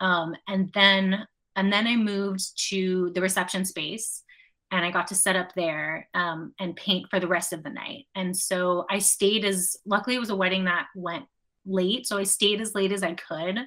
[0.00, 4.24] Um, and then, and then I moved to the reception space
[4.72, 7.70] and I got to set up there um, and paint for the rest of the
[7.70, 8.06] night.
[8.16, 11.26] And so I stayed as, luckily it was a wedding that went
[11.64, 12.08] late.
[12.08, 13.60] So I stayed as late as I could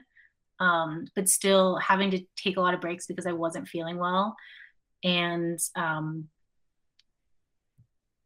[0.59, 4.35] um, but still having to take a lot of breaks because I wasn't feeling well.
[5.03, 6.29] And um,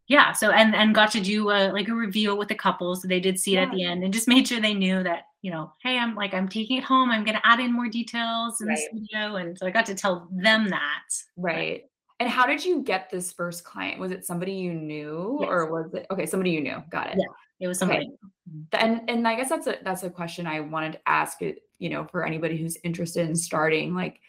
[0.07, 3.07] yeah, so and and got to do a, like a reveal with the couple, so
[3.07, 3.63] they did see it yeah.
[3.63, 6.33] at the end, and just made sure they knew that you know, hey, I'm like
[6.33, 7.09] I'm taking it home.
[7.09, 8.77] I'm going to add in more details in right.
[8.77, 11.03] this video, and so I got to tell them that.
[11.35, 11.85] Right.
[12.19, 13.99] And how did you get this first client?
[13.99, 15.49] Was it somebody you knew, yes.
[15.49, 16.25] or was it okay?
[16.25, 16.83] Somebody you knew.
[16.89, 17.15] Got it.
[17.17, 17.25] Yeah,
[17.61, 18.07] it was somebody.
[18.07, 18.15] Okay.
[18.49, 18.65] Mm.
[18.73, 21.89] And and I guess that's a that's a question I wanted to ask uh, you
[21.89, 24.19] know, for anybody who's interested in starting, like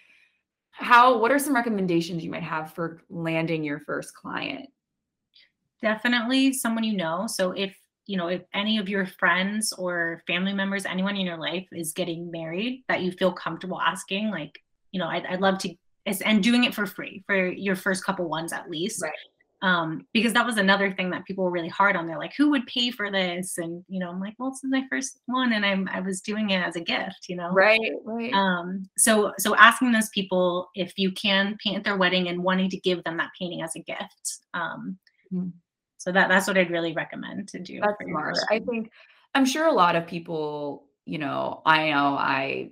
[0.71, 4.69] how what are some recommendations you might have for landing your first client?
[5.81, 7.27] Definitely someone you know.
[7.27, 7.75] So if
[8.07, 11.93] you know, if any of your friends or family members, anyone in your life is
[11.93, 16.43] getting married that you feel comfortable asking, like, you know, I'd, I'd love to, and
[16.43, 19.01] doing it for free for your first couple ones at least.
[19.01, 19.13] Right
[19.63, 22.07] um, because that was another thing that people were really hard on.
[22.07, 23.59] They're like, who would pay for this?
[23.59, 26.21] And you know, I'm like, well, this is my first one, and I'm I was
[26.21, 27.51] doing it as a gift, you know.
[27.51, 28.33] Right, right.
[28.33, 32.77] Um, so so asking those people if you can paint their wedding and wanting to
[32.81, 34.39] give them that painting as a gift.
[34.53, 34.99] Um,
[35.33, 35.51] mm-hmm.
[35.99, 37.79] So that that's what I'd really recommend to do.
[37.81, 38.37] That's smart.
[38.51, 38.91] I think
[39.35, 42.71] I'm sure a lot of people, you know, I know I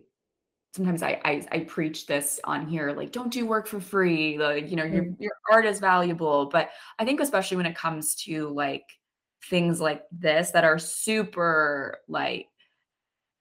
[0.73, 4.71] sometimes I, I, I preach this on here like don't do work for free like
[4.71, 5.23] you know your mm-hmm.
[5.23, 8.85] your art is valuable but i think especially when it comes to like
[9.49, 12.47] things like this that are super like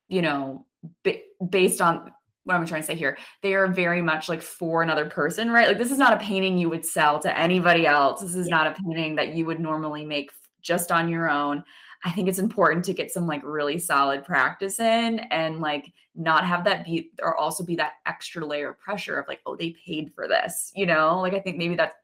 [0.07, 0.65] you know
[1.03, 2.11] b- based on
[2.45, 5.67] what i'm trying to say here they are very much like for another person right
[5.67, 8.55] like this is not a painting you would sell to anybody else this is yeah.
[8.55, 11.63] not a painting that you would normally make just on your own
[12.05, 16.45] I think it's important to get some like really solid practice in and like not
[16.45, 19.75] have that be or also be that extra layer of pressure of like, oh, they
[19.85, 21.19] paid for this, you know?
[21.19, 21.95] Like I think maybe that's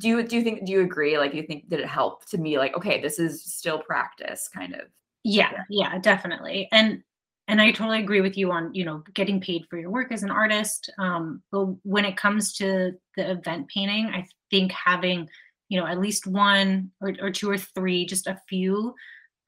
[0.00, 1.18] do you do you think do you agree?
[1.18, 4.74] Like you think did it help to me like, okay, this is still practice kind
[4.74, 4.82] of?
[5.22, 6.68] Yeah, yeah, definitely.
[6.72, 7.02] And
[7.46, 10.22] and I totally agree with you on, you know, getting paid for your work as
[10.22, 10.90] an artist.
[10.98, 15.28] Um, but when it comes to the event painting, I think having,
[15.68, 18.94] you know, at least one or, or two or three, just a few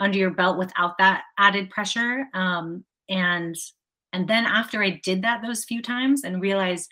[0.00, 3.56] under your belt without that added pressure um, and
[4.12, 6.88] and then after i did that those few times and realized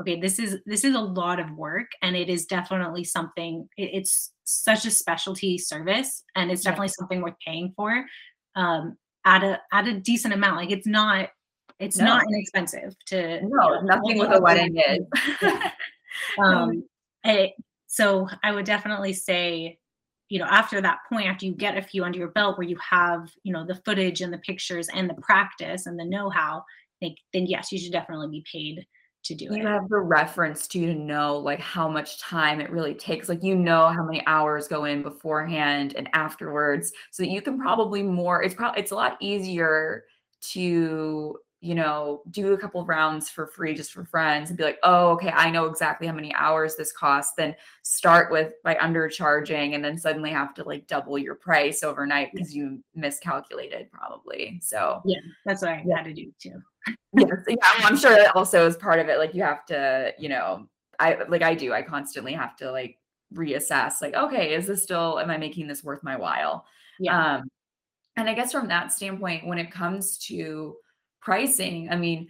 [0.00, 3.90] okay this is this is a lot of work and it is definitely something it,
[3.92, 6.98] it's such a specialty service and it's definitely yeah.
[6.98, 8.04] something worth paying for
[8.56, 11.28] um, at a at a decent amount like it's not
[11.78, 12.04] it's no.
[12.04, 15.00] not inexpensive to no you know, nothing with a wedding is
[16.38, 16.84] um,
[17.24, 17.52] it,
[17.86, 19.78] so i would definitely say
[20.28, 22.76] you know after that point after you get a few under your belt where you
[22.78, 26.62] have you know the footage and the pictures and the practice and the know-how
[27.04, 28.86] like then yes, you should definitely be paid
[29.24, 29.56] to do it.
[29.56, 33.28] you have the reference to you to know like how much time it really takes
[33.28, 37.58] like you know how many hours go in beforehand and afterwards so that you can
[37.58, 40.04] probably more it's probably it's a lot easier
[40.42, 44.64] to you know do a couple of rounds for free just for friends and be
[44.64, 48.74] like oh okay i know exactly how many hours this costs then start with by
[48.74, 54.60] undercharging and then suddenly have to like double your price overnight because you miscalculated probably
[54.62, 55.96] so yeah that's what i yeah.
[55.96, 56.60] had to do too
[57.16, 59.18] yes, yeah, well, I'm sure that also is part of it.
[59.18, 61.72] Like you have to, you know, I like I do.
[61.72, 62.98] I constantly have to like
[63.34, 64.00] reassess.
[64.00, 65.18] Like, okay, is this still?
[65.18, 66.66] Am I making this worth my while?
[67.00, 67.36] Yeah.
[67.36, 67.48] Um,
[68.16, 70.76] and I guess from that standpoint, when it comes to
[71.24, 72.28] pricing, I mean,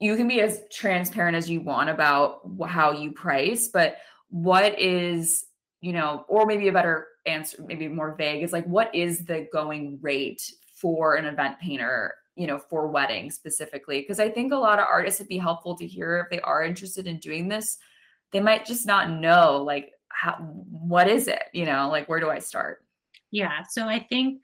[0.00, 5.46] you can be as transparent as you want about how you price, but what is,
[5.80, 9.48] you know, or maybe a better answer, maybe more vague, is like, what is the
[9.52, 10.42] going rate
[10.74, 14.00] for an event painter you know, for weddings specifically.
[14.00, 16.64] Because I think a lot of artists would be helpful to hear if they are
[16.64, 17.78] interested in doing this.
[18.32, 21.42] They might just not know, like, how, what is it?
[21.52, 22.84] You know, like, where do I start?
[23.30, 23.62] Yeah.
[23.68, 24.42] So I think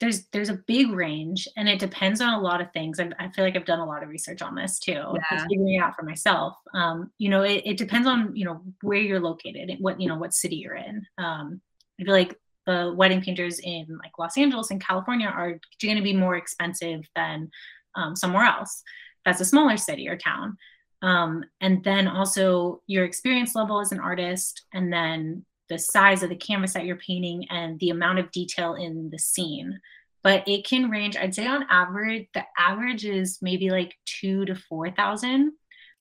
[0.00, 3.28] there's there's a big range and it depends on a lot of things i i
[3.30, 5.46] feel like i've done a lot of research on this too yeah.
[5.48, 8.98] figuring it out for myself um, you know it, it depends on you know where
[8.98, 11.60] you're located what you know what city you're in um,
[12.00, 16.02] i feel like the wedding painters in like Los Angeles and California are going to
[16.02, 17.50] be more expensive than
[17.94, 18.82] um, somewhere else.
[19.24, 20.58] That's a smaller city or town.
[21.00, 26.30] Um, and then also your experience level as an artist, and then the size of
[26.30, 29.80] the canvas that you're painting and the amount of detail in the scene.
[30.22, 34.54] But it can range, I'd say on average, the average is maybe like two to
[34.54, 35.52] 4,000.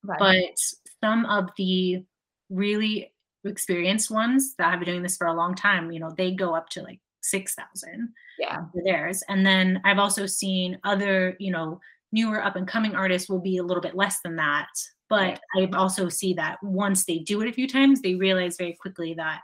[0.04, 0.20] Right.
[0.20, 0.58] But
[1.04, 2.04] some of the
[2.50, 6.32] really experienced ones that have been doing this for a long time, you know, they
[6.32, 8.62] go up to like 6,000 yeah.
[8.72, 9.24] for theirs.
[9.30, 11.80] And then I've also seen other, you know,
[12.12, 14.68] newer up and coming artists will be a little bit less than that.
[15.10, 15.64] But yeah.
[15.64, 19.14] I've also see that once they do it a few times, they realize very quickly
[19.16, 19.42] that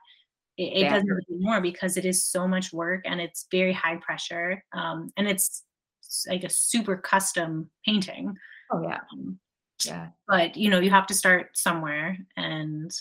[0.58, 3.98] it, it doesn't do more because it is so much work and it's very high
[3.98, 4.64] pressure.
[4.74, 5.64] Um, and it's
[6.28, 8.36] like a super custom painting.
[8.72, 9.00] Oh yeah.
[9.12, 9.40] Um,
[9.86, 10.08] yeah.
[10.28, 12.92] But you know, you have to start somewhere and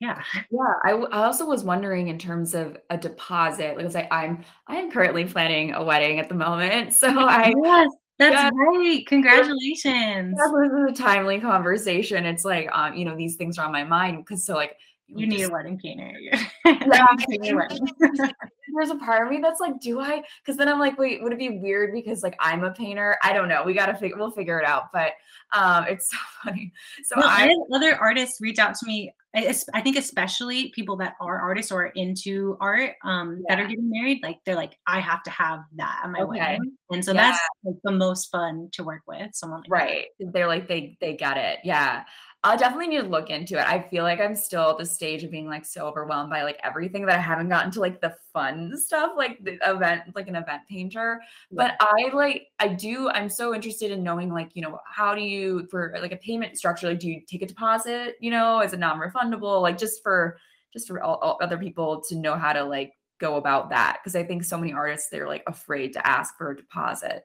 [0.00, 4.08] yeah yeah I, w- I also was wondering in terms of a deposit because I,
[4.10, 8.50] i'm i am currently planning a wedding at the moment so i yes that's yeah.
[8.52, 13.66] right congratulations that was a timely conversation it's like um you know these things are
[13.66, 14.76] on my mind because so like
[15.08, 16.12] you need a wedding painter.
[16.64, 17.06] yeah,
[18.74, 20.22] there's a part of me that's like, do I?
[20.42, 23.16] Because then I'm like, wait, would it be weird because like I'm a painter?
[23.22, 23.62] I don't know.
[23.64, 24.16] We gotta figure.
[24.18, 24.92] We'll figure it out.
[24.92, 25.12] But
[25.52, 26.72] um, it's so funny.
[27.04, 29.14] So well, I, other artists reach out to me.
[29.34, 33.56] I, I, think especially people that are artists or into art um, yeah.
[33.56, 36.38] that are getting married, like they're like, I have to have that at my okay.
[36.38, 37.32] wedding, and so yeah.
[37.32, 39.60] that's like the most fun to work with someone.
[39.60, 40.06] Like right?
[40.18, 40.32] That.
[40.32, 41.58] They're like they they get it.
[41.62, 42.04] Yeah.
[42.44, 43.66] I definitely need to look into it.
[43.66, 46.60] I feel like I'm still at the stage of being like so overwhelmed by like
[46.62, 50.36] everything that I haven't gotten to like the fun stuff, like the event, like an
[50.36, 51.20] event painter.
[51.50, 55.20] But I like, I do, I'm so interested in knowing like, you know, how do
[55.20, 58.72] you, for like a payment structure, like do you take a deposit, you know, is
[58.72, 59.60] it non refundable?
[59.60, 60.38] Like just for,
[60.72, 63.98] just for all, all other people to know how to like go about that.
[64.04, 67.24] Cause I think so many artists, they're like afraid to ask for a deposit.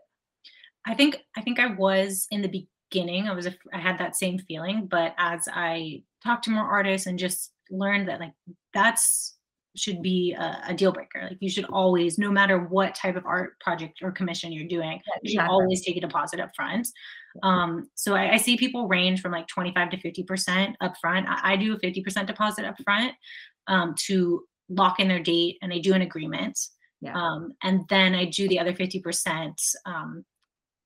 [0.85, 3.97] I think, I think I was in the beginning beginning i was a, i had
[3.99, 8.33] that same feeling but as i talked to more artists and just learned that like
[8.73, 9.37] that's
[9.75, 11.27] should be a, a, deal breaker.
[11.29, 15.01] Like you should always no matter what type of art project or commission you're doing
[15.23, 16.87] you should always take a deposit up front.
[17.41, 21.27] Um, so I, I, see people range from like 25 to 50 percent up front.
[21.27, 23.13] I, I, do a 50 percent deposit up front
[23.67, 26.59] um, to lock in their date and I do an agreement.
[27.01, 27.15] Yeah.
[27.15, 30.23] um, and then I do the other 50 percent um,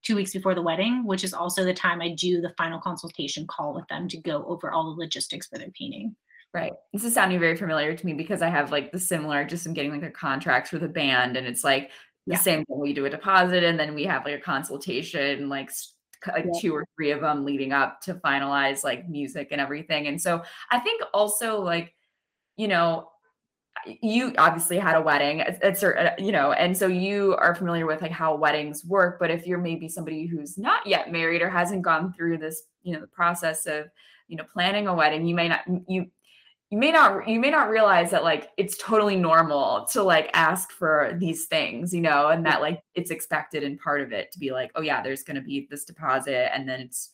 [0.08, 3.46] two weeks before the wedding, which is also the time I do the final consultation
[3.46, 6.16] call with them to go over all the logistics for their painting.
[6.54, 6.72] Right.
[6.94, 9.74] This is sounding very familiar to me because I have like the similar, just I'm
[9.74, 11.92] getting like a contract for the band and it's like
[12.26, 12.40] the yeah.
[12.40, 12.80] same thing.
[12.80, 15.72] We do a deposit and then we have like a consultation, like
[16.26, 16.60] like yeah.
[16.60, 20.08] two or three of them leading up to finalize like music and everything.
[20.08, 21.94] And so I think also like,
[22.56, 23.10] you know,
[23.86, 28.02] you obviously had a wedding it's uh, you know and so you are familiar with
[28.02, 31.82] like how weddings work but if you're maybe somebody who's not yet married or hasn't
[31.82, 33.86] gone through this you know the process of
[34.28, 36.06] you know planning a wedding you may not you
[36.70, 40.72] you may not you may not realize that like it's totally normal to like ask
[40.72, 44.40] for these things you know and that like it's expected and part of it to
[44.40, 47.12] be like oh yeah there's going to be this deposit and then it's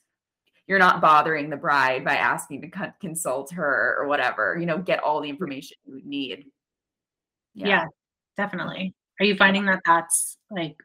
[0.66, 5.04] you're not bothering the bride by asking to consult her or whatever you know get
[5.04, 6.46] all the information you need
[7.56, 7.68] yeah.
[7.68, 7.86] yeah
[8.38, 10.76] definitely are you finding that that's like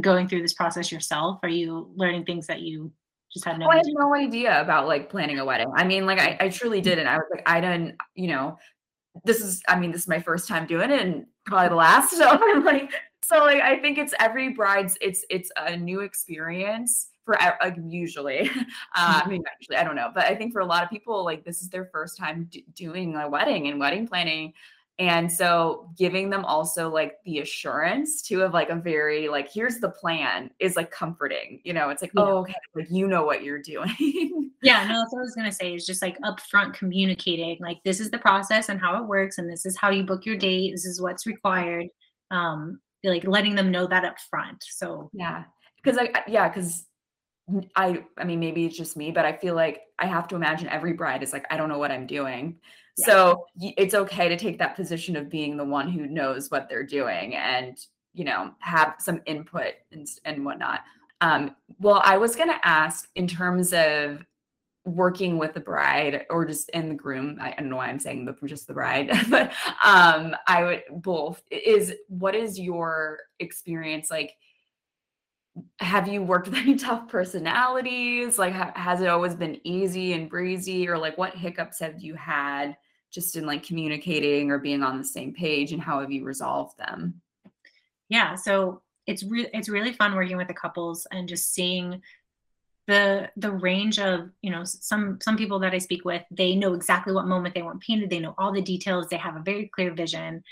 [0.00, 1.38] going through this process yourself?
[1.42, 2.92] Are you learning things that you
[3.32, 5.70] just had no oh, I had no idea about like planning a wedding.
[5.74, 7.06] I mean, like I, I truly didn't.
[7.06, 8.58] I was like, I didn't, you know,
[9.24, 12.12] this is, I mean, this is my first time doing it and probably the last.
[12.16, 12.92] So I'm like,
[13.22, 18.50] so like I think it's every bride's it's it's a new experience for like usually
[18.96, 21.24] uh, i mean actually i don't know but i think for a lot of people
[21.24, 24.52] like this is their first time d- doing a wedding and wedding planning
[25.02, 29.78] and so giving them also like the assurance to have like a very like here's
[29.78, 32.22] the plan is like comforting you know it's like yeah.
[32.22, 35.50] oh okay like you know what you're doing yeah no that's what i was gonna
[35.50, 39.38] say is just like upfront communicating like this is the process and how it works
[39.38, 41.88] and this is how you book your date this is what's required
[42.30, 45.42] um like letting them know that up front so yeah
[45.82, 46.84] because i yeah because
[47.74, 50.68] I I mean maybe it's just me, but I feel like I have to imagine
[50.68, 52.58] every bride is like I don't know what I'm doing.
[52.94, 56.84] So it's okay to take that position of being the one who knows what they're
[56.84, 57.78] doing and
[58.12, 60.80] you know have some input and and whatnot.
[61.20, 64.24] Um, well, I was gonna ask in terms of
[64.84, 68.24] working with the bride or just in the groom i don't know why i'm saying
[68.24, 69.52] the, just the bride but
[69.84, 74.34] um i would both is what is your experience like
[75.80, 78.38] have you worked with any tough personalities?
[78.38, 82.14] Like, ha- has it always been easy and breezy, or like what hiccups have you
[82.14, 82.76] had
[83.12, 86.78] just in like communicating or being on the same page, and how have you resolved
[86.78, 87.20] them?
[88.08, 92.02] Yeah, so it's really it's really fun working with the couples and just seeing
[92.86, 96.74] the the range of you know some some people that I speak with they know
[96.74, 99.68] exactly what moment they want painted they know all the details they have a very
[99.68, 100.42] clear vision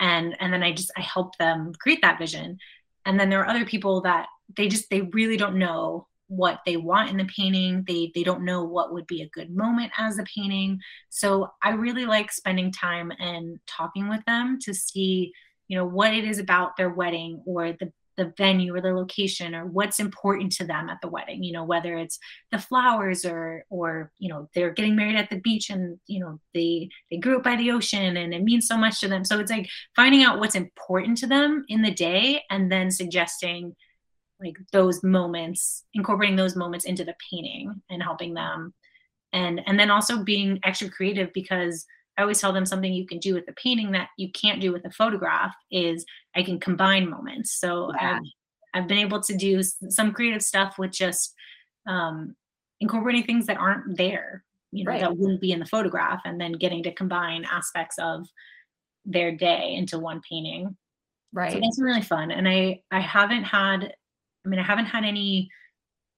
[0.00, 2.58] and and then I just I help them create that vision
[3.04, 6.76] and then there are other people that they just they really don't know what they
[6.76, 7.84] want in the painting.
[7.86, 10.80] They they don't know what would be a good moment as a painting.
[11.10, 15.32] So i really like spending time and talking with them to see
[15.68, 19.54] you know what it is about their wedding or the the venue or the location
[19.54, 22.18] or what's important to them at the wedding you know whether it's
[22.52, 26.38] the flowers or or you know they're getting married at the beach and you know
[26.52, 29.24] they they grew up by the ocean and it means so much to them.
[29.24, 33.74] So it's like finding out what's important to them in the day and then suggesting
[34.44, 38.72] like those moments incorporating those moments into the painting and helping them
[39.32, 41.86] and and then also being extra creative because
[42.16, 44.72] I always tell them something you can do with the painting that you can't do
[44.72, 47.58] with a photograph is I can combine moments.
[47.58, 48.20] So yeah.
[48.74, 51.34] I've, I've, been able to do some creative stuff with just
[51.88, 52.36] um,
[52.80, 55.00] incorporating things that aren't there, you know, right.
[55.00, 58.26] that wouldn't be in the photograph, and then getting to combine aspects of
[59.04, 60.76] their day into one painting.
[61.32, 61.52] Right.
[61.52, 62.30] So that's really fun.
[62.30, 63.94] And I I haven't had,
[64.44, 65.50] I mean, I haven't had any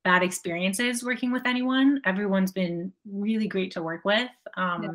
[0.05, 2.01] bad experiences working with anyone.
[2.05, 4.29] Everyone's been really great to work with.
[4.57, 4.91] Um, yeah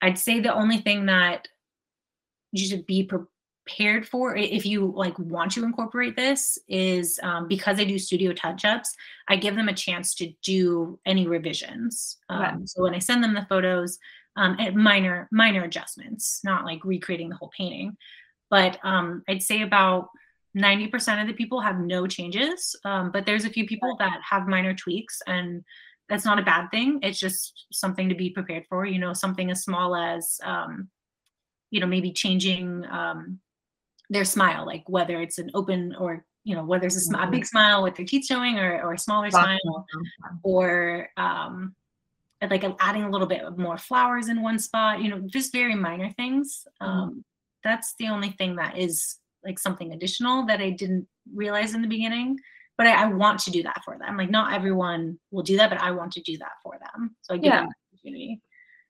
[0.00, 1.48] I'd say the only thing that
[2.52, 7.78] you should be prepared for if you like want to incorporate this is um, because
[7.78, 8.94] I do studio touch-ups,
[9.28, 12.16] I give them a chance to do any revisions.
[12.28, 13.98] Um, So when I send them the photos,
[14.36, 17.96] um, minor minor adjustments, not like recreating the whole painting.
[18.50, 20.08] But um, I'd say about
[20.56, 24.48] 90% of the people have no changes, um, but there's a few people that have
[24.48, 25.62] minor tweaks and
[26.08, 27.00] that's not a bad thing.
[27.02, 28.86] It's just something to be prepared for.
[28.86, 30.88] You know, something as small as, um,
[31.70, 33.40] you know, maybe changing um,
[34.08, 37.30] their smile, like whether it's an open or you know whether it's a, sm- a
[37.30, 37.46] big mm-hmm.
[37.46, 39.86] smile with their teeth showing or, or a smaller smile,
[40.42, 41.74] or um,
[42.40, 45.02] like adding a little bit more flowers in one spot.
[45.02, 46.66] You know, just very minor things.
[46.80, 46.90] Mm-hmm.
[46.90, 47.24] Um,
[47.62, 51.88] that's the only thing that is like something additional that I didn't realize in the
[51.88, 52.38] beginning
[52.78, 54.16] but I, I, want to do that for them.
[54.16, 57.16] Like not everyone will do that, but I want to do that for them.
[57.22, 57.62] So I give yeah.
[57.62, 58.40] them opportunity.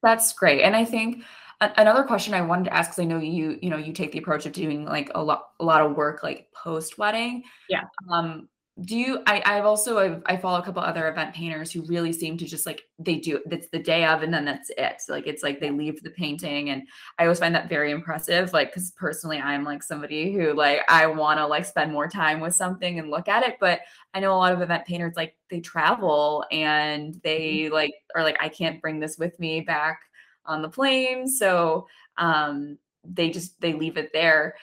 [0.03, 0.63] That's great.
[0.63, 1.25] And I think
[1.61, 4.19] another question I wanted to ask, because I know you, you know, you take the
[4.19, 7.43] approach of doing like a lot, a lot of work like post wedding.
[7.69, 7.85] Yeah.
[8.13, 8.49] Um,
[8.83, 12.13] do you I, i've also I've, i follow a couple other event painters who really
[12.13, 15.03] seem to just like they do that's the day of and then that's it.
[15.09, 16.83] Like it's like they leave the painting and
[17.19, 21.07] i always find that very impressive like because personally i'm like somebody who like i
[21.07, 23.81] want to like spend more time with something and look at it but
[24.15, 27.75] i know a lot of event painters like they travel and they mm-hmm.
[27.75, 30.01] like are like i can't bring this with me back
[30.49, 31.29] on the plane.
[31.29, 34.57] So um they just they leave it there.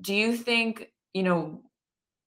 [0.00, 1.62] Do you think you know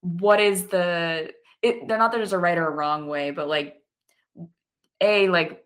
[0.05, 1.31] what is the
[1.63, 3.81] it, they're not that there's a right or a wrong way but like
[5.01, 5.65] a like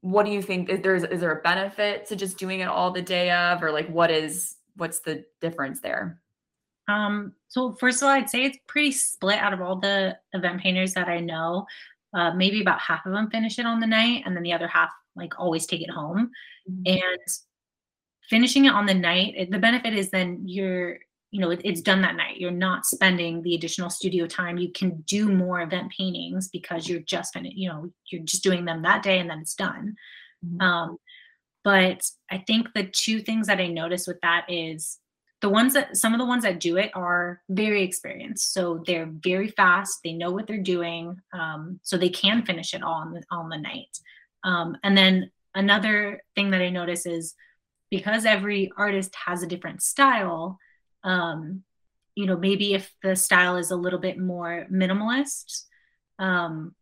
[0.00, 2.90] what do you think is there's is there a benefit to just doing it all
[2.90, 6.20] the day of or like what is what's the difference there?
[6.88, 10.62] Um so first of all i'd say it's pretty split out of all the event
[10.62, 11.66] painters that i know.
[12.14, 14.68] Uh, maybe about half of them finish it on the night and then the other
[14.68, 16.30] half like always take it home.
[16.70, 16.98] Mm-hmm.
[16.98, 17.20] and
[18.30, 20.98] finishing it on the night the benefit is then you're
[21.36, 22.38] you know it, it's done that night.
[22.38, 24.56] You're not spending the additional studio time.
[24.56, 28.64] You can do more event paintings because you're just gonna you know you're just doing
[28.64, 29.96] them that day and then it's done.
[30.44, 30.60] Mm-hmm.
[30.60, 30.96] um,
[31.64, 34.98] but i think the two things that i notice with that is
[35.40, 38.54] the ones that some of the ones that do it are very experienced.
[38.54, 40.00] So they're very fast.
[40.02, 41.20] They know what they're doing.
[41.32, 43.98] Um, so they can finish it all on the, on the night.
[44.44, 47.34] Um, and then another thing that i notice is
[47.90, 50.58] because every artist has a different style
[51.06, 51.62] um,
[52.14, 55.62] you know maybe if the style is a little bit more minimalist
[56.18, 56.74] um,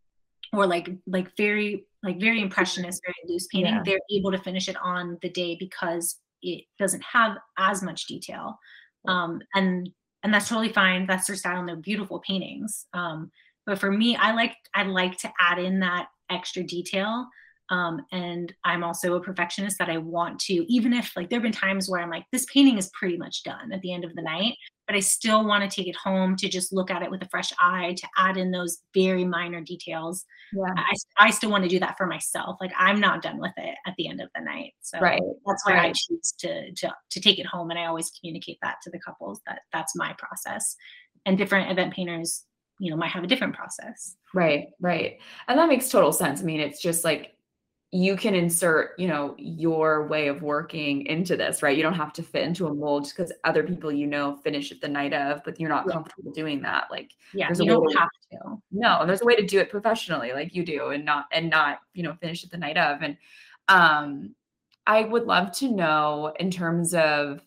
[0.53, 3.83] or like like very like very impressionist very loose painting yeah.
[3.85, 8.59] they're able to finish it on the day because it doesn't have as much detail.
[9.09, 9.89] Um, and
[10.22, 11.07] and that's totally fine.
[11.07, 12.87] That's their style and they're beautiful paintings.
[12.93, 13.31] Um,
[13.66, 17.27] but for me i like i like to add in that extra detail
[17.71, 21.45] um, and I'm also a perfectionist that I want to, even if like there have
[21.45, 24.15] been times where I'm like, this painting is pretty much done at the end of
[24.15, 24.55] the night,
[24.87, 27.29] but I still want to take it home to just look at it with a
[27.31, 30.27] fresh eye, to add in those very minor details.
[30.53, 30.75] Yeah.
[30.77, 32.59] I, I still want to do that for myself.
[32.61, 34.75] Like I'm not done with it at the end of the night.
[34.83, 35.23] So right.
[35.47, 35.91] that's why right.
[35.91, 37.71] I choose to, to, to take it home.
[37.71, 40.77] And I always communicate that to the couples that that's my process
[41.25, 42.45] and different event painters
[42.81, 46.45] you know might have a different process right right and that makes total sense i
[46.45, 47.34] mean it's just like
[47.95, 51.76] you can insert, you know, your way of working into this, right?
[51.76, 54.80] You don't have to fit into a mold because other people you know finish it
[54.80, 55.92] the night of, but you're not yeah.
[55.92, 56.88] comfortable doing that.
[56.90, 58.61] Like, yeah, there's you a don't have to.
[58.72, 61.49] No, and there's a way to do it professionally, like you do, and not and
[61.49, 63.01] not, you know, finish it the night of.
[63.01, 63.16] And
[63.68, 64.34] um,
[64.88, 67.47] I would love to know in terms of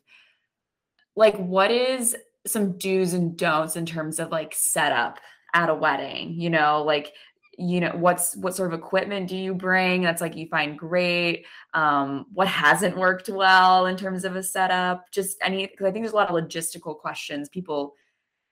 [1.18, 5.20] like what is some do's and don'ts in terms of like setup
[5.54, 7.12] at a wedding, you know, like
[7.58, 11.46] you know what's what sort of equipment do you bring that's like you find great?
[11.74, 15.12] Um what hasn't worked well in terms of a setup?
[15.12, 17.96] Just any because i think there's a lot of logistical questions people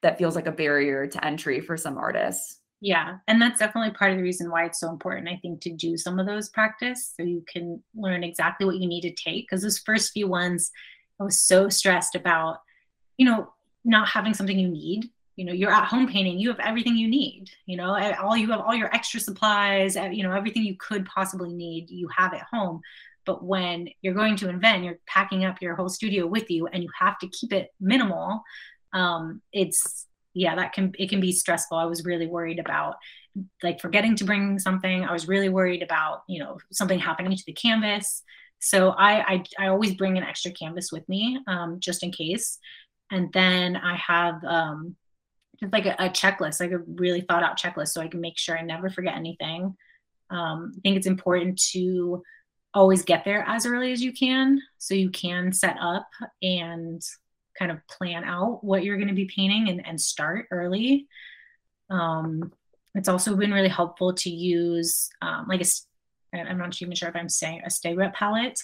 [0.01, 2.59] that feels like a barrier to entry for some artists.
[2.81, 5.71] Yeah and that's definitely part of the reason why it's so important i think to
[5.71, 9.45] do some of those practice so you can learn exactly what you need to take
[9.45, 10.71] because those first few ones
[11.19, 12.57] i was so stressed about
[13.17, 13.47] you know
[13.85, 17.07] not having something you need you know you're at home painting you have everything you
[17.07, 17.89] need you know
[18.21, 22.07] all you have all your extra supplies you know everything you could possibly need you
[22.15, 22.81] have at home.
[23.25, 26.83] But when you're going to invent you're packing up your whole studio with you and
[26.83, 28.43] you have to keep it minimal
[28.95, 31.77] um, it's yeah that can it can be stressful.
[31.77, 32.95] I was really worried about
[33.61, 35.03] like forgetting to bring something.
[35.03, 38.23] I was really worried about you know something happening to the canvas.
[38.59, 42.57] So i i, I always bring an extra canvas with me um, just in case.
[43.11, 44.95] And then i have um,
[45.59, 48.37] just like a, a, checklist, like a really thought out checklist, so I can make
[48.37, 49.75] sure I never forget anything.
[50.29, 52.23] Um, I think it's important to
[52.73, 56.07] always get there as early as you can, so you can set up
[56.41, 57.01] and
[57.57, 61.07] kind of plan out what you're going to be painting and, and start early.
[61.89, 62.51] Um,
[62.95, 65.65] it's also been really helpful to use um, like a
[66.33, 68.61] I'm not even sure if I'm saying a stay wet palette.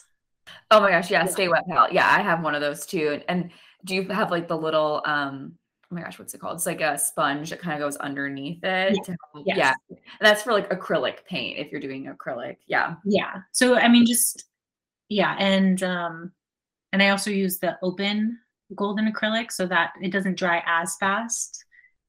[0.70, 1.94] Oh my gosh, yeah, yeah, stay wet palette.
[1.94, 3.22] Yeah, I have one of those too.
[3.28, 3.52] And
[3.86, 5.58] do you have like the little um
[5.92, 6.56] oh my gosh, what's it called?
[6.56, 8.98] It's like a sponge that kind of goes underneath it.
[9.08, 9.16] Yeah.
[9.46, 9.58] yes.
[9.58, 9.74] yeah.
[9.90, 12.58] And that's for like acrylic paint if you're doing acrylic.
[12.68, 12.96] Yeah.
[13.04, 13.42] Yeah.
[13.52, 14.46] So I mean just
[15.10, 16.32] yeah, and um
[16.94, 18.40] and I also use the open
[18.76, 21.66] golden acrylic so that it doesn't dry as fast.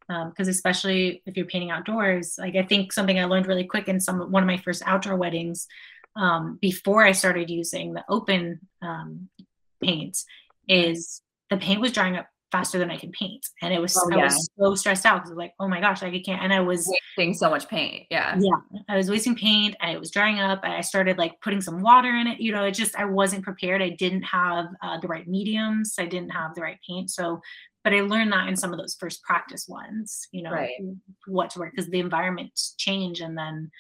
[0.07, 3.89] because um, especially if you're painting outdoors, like I think something I learned really quick
[3.89, 5.67] in some one of my first outdoor weddings,
[6.15, 9.29] um, before I started using the open um,
[9.83, 10.25] paints,
[10.69, 13.45] is the paint was drying up faster than I can paint.
[13.63, 15.81] And it was oh, I was so stressed out because I was like, oh my
[15.81, 16.43] gosh, like I can't.
[16.43, 16.87] And I was
[17.17, 18.07] wasting so much paint.
[18.11, 18.39] Yeah.
[18.39, 18.83] Yeah.
[18.89, 20.61] I was wasting paint and it was drying up.
[20.63, 22.39] I started like putting some water in it.
[22.39, 23.83] You know, it just I wasn't prepared.
[23.83, 25.95] I didn't have uh, the right mediums.
[25.99, 27.11] I didn't have the right paint.
[27.11, 27.41] So
[27.85, 30.71] but I learned that in some of those first practice ones, you know, right.
[31.27, 33.73] what to work because the environments change and then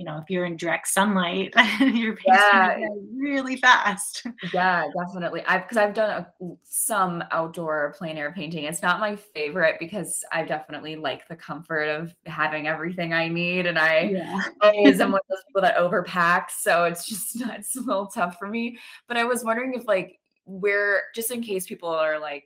[0.00, 2.78] you know, if you're in direct sunlight, you're yeah.
[3.14, 4.26] really fast.
[4.54, 5.42] Yeah, definitely.
[5.46, 8.64] I've because I've done a, some outdoor plein air painting.
[8.64, 13.66] It's not my favorite because I definitely like the comfort of having everything I need,
[13.66, 14.40] and I yeah.
[14.62, 16.44] always am one of those people that overpack.
[16.50, 18.78] So it's just it's a little tough for me.
[19.06, 22.44] But I was wondering if like where just in case people are like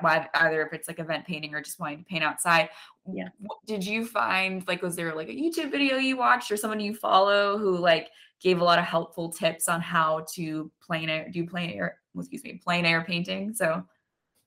[0.00, 2.68] why either if it's like event painting or just wanting to paint outside.
[3.14, 3.28] Yeah.
[3.66, 6.94] Did you find like was there like a YouTube video you watched or someone you
[6.94, 8.08] follow who like
[8.40, 12.42] gave a lot of helpful tips on how to plein air do plein air excuse
[12.44, 13.54] me plein air painting?
[13.54, 13.84] So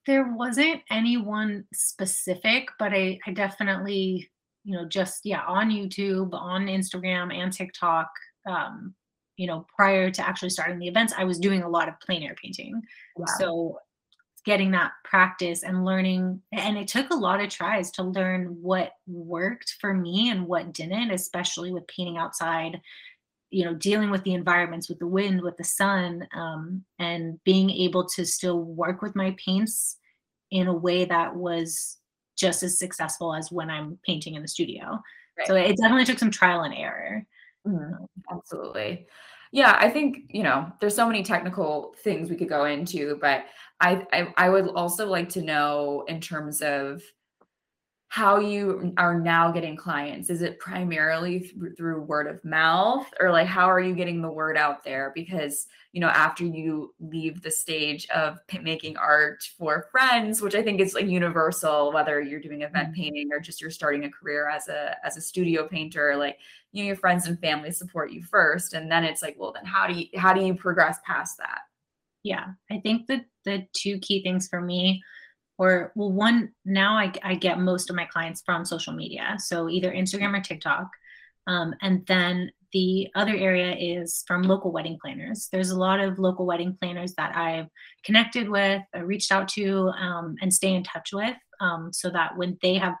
[0.06, 4.30] there wasn't anyone specific, but I I definitely
[4.64, 8.10] you know just yeah on YouTube on Instagram and TikTok.
[8.48, 8.94] Um,
[9.36, 12.22] you know, prior to actually starting the events, I was doing a lot of plein
[12.22, 12.80] air painting.
[13.16, 13.26] Wow.
[13.38, 13.78] So
[14.44, 18.92] getting that practice and learning and it took a lot of tries to learn what
[19.06, 22.80] worked for me and what didn't especially with painting outside
[23.50, 27.70] you know dealing with the environments with the wind with the sun um, and being
[27.70, 29.96] able to still work with my paints
[30.50, 31.98] in a way that was
[32.36, 35.00] just as successful as when i'm painting in the studio.
[35.38, 35.46] Right.
[35.46, 37.24] so it definitely took some trial and error.
[37.66, 39.06] Mm, absolutely.
[39.52, 43.44] Yeah i think you know there's so many technical things we could go into but
[43.84, 47.02] I, I i would also like to know in terms of
[48.08, 50.30] how you are now getting clients.
[50.30, 54.30] Is it primarily th- through word of mouth or like how are you getting the
[54.30, 55.10] word out there?
[55.16, 60.56] Because you know after you leave the stage of p- making art for friends which
[60.56, 63.00] i think is like universal whether you're doing event mm-hmm.
[63.00, 66.36] painting or just you're starting a career as a as a studio painter like
[66.72, 69.64] you know your friends and family support you first and then it's like well then
[69.64, 71.60] how do you how do you progress past that
[72.24, 75.00] yeah i think that the two key things for me
[75.56, 79.68] or well one now I, I get most of my clients from social media so
[79.68, 80.88] either instagram or tiktok
[81.46, 85.48] um, and then the other area is from local wedding planners.
[85.52, 87.68] There's a lot of local wedding planners that i've
[88.04, 92.36] connected with uh, reached out to um, and stay in touch with um, so that
[92.36, 92.94] when they have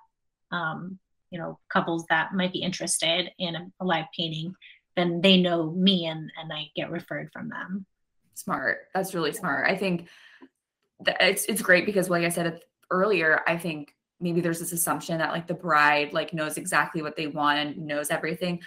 [0.52, 0.98] um,
[1.30, 4.54] you know couples that might be interested in a, a live painting
[4.94, 7.84] then they know me and and i get referred from them
[8.34, 10.08] smart that's really smart i think
[11.20, 12.60] it's it's great because like I said
[12.90, 17.16] earlier, I think maybe there's this assumption that like the bride like knows exactly what
[17.16, 18.60] they want and knows everything.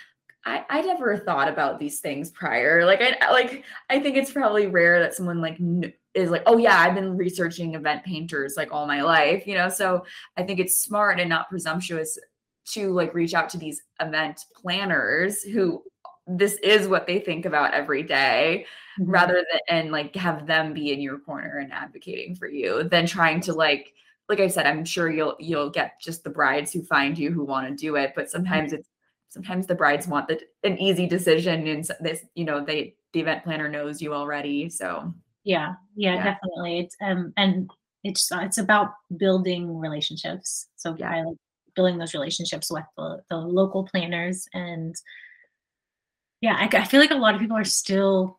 [0.45, 2.85] I, I never thought about these things prior.
[2.85, 5.57] Like I like I think it's probably rare that someone like
[6.13, 9.69] is like, oh yeah, I've been researching event painters like all my life, you know.
[9.69, 10.05] So
[10.35, 12.17] I think it's smart and not presumptuous
[12.71, 15.81] to like reach out to these event planners who
[16.27, 18.65] this is what they think about every day
[18.99, 19.09] mm-hmm.
[19.09, 23.05] rather than and like have them be in your corner and advocating for you than
[23.05, 23.93] trying to like
[24.29, 27.45] like I said, I'm sure you'll you'll get just the brides who find you who
[27.45, 28.79] want to do it, but sometimes mm-hmm.
[28.79, 28.89] it's
[29.29, 33.43] sometimes the brides want the an easy decision and this you know they the event
[33.43, 35.13] planner knows you already so
[35.43, 36.23] yeah yeah, yeah.
[36.23, 37.69] definitely it's um and
[38.03, 41.37] it's it's about building relationships so yeah I like
[41.75, 44.95] building those relationships with the, the local planners and
[46.41, 48.37] yeah I, I feel like a lot of people are still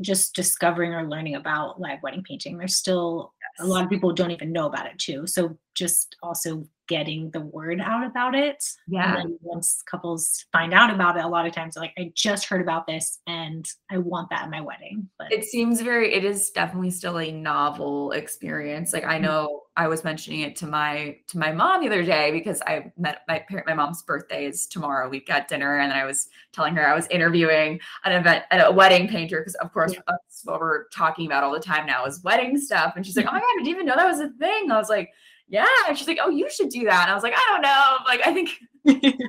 [0.00, 2.58] just discovering or learning about live wedding painting.
[2.58, 3.66] There's still yes.
[3.66, 5.26] a lot of people don't even know about it too.
[5.26, 8.64] So just also getting the word out about it.
[8.86, 9.22] Yeah.
[9.40, 12.60] once couples find out about it, a lot of times they're like, I just heard
[12.60, 15.08] about this and I want that at my wedding.
[15.18, 18.92] But it seems very, it is definitely still a novel experience.
[18.92, 19.24] Like I mm-hmm.
[19.24, 22.92] know I was mentioning it to my to my mom the other day because I
[22.96, 25.08] met my parent my mom's birthday is tomorrow.
[25.08, 28.72] We got dinner and I was telling her I was interviewing an event at a
[28.72, 30.00] wedding painter because of course yeah.
[30.08, 32.94] that's what we're talking about all the time now is wedding stuff.
[32.96, 34.70] And she's like, Oh my god, I didn't even know that was a thing.
[34.70, 35.12] I was like,
[35.48, 35.92] yeah.
[35.94, 37.02] She's like, oh, you should do that.
[37.02, 37.96] And I was like, I don't know.
[38.04, 39.20] Like, I think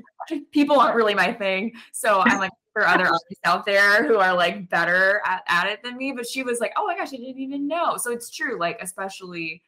[0.52, 1.74] people aren't really my thing.
[1.92, 5.68] So I'm like, there are other artists out there who are like better at, at
[5.68, 6.12] it than me.
[6.12, 7.98] But she was like, oh my gosh, I didn't even know.
[7.98, 8.60] So it's true.
[8.60, 9.64] Like, especially,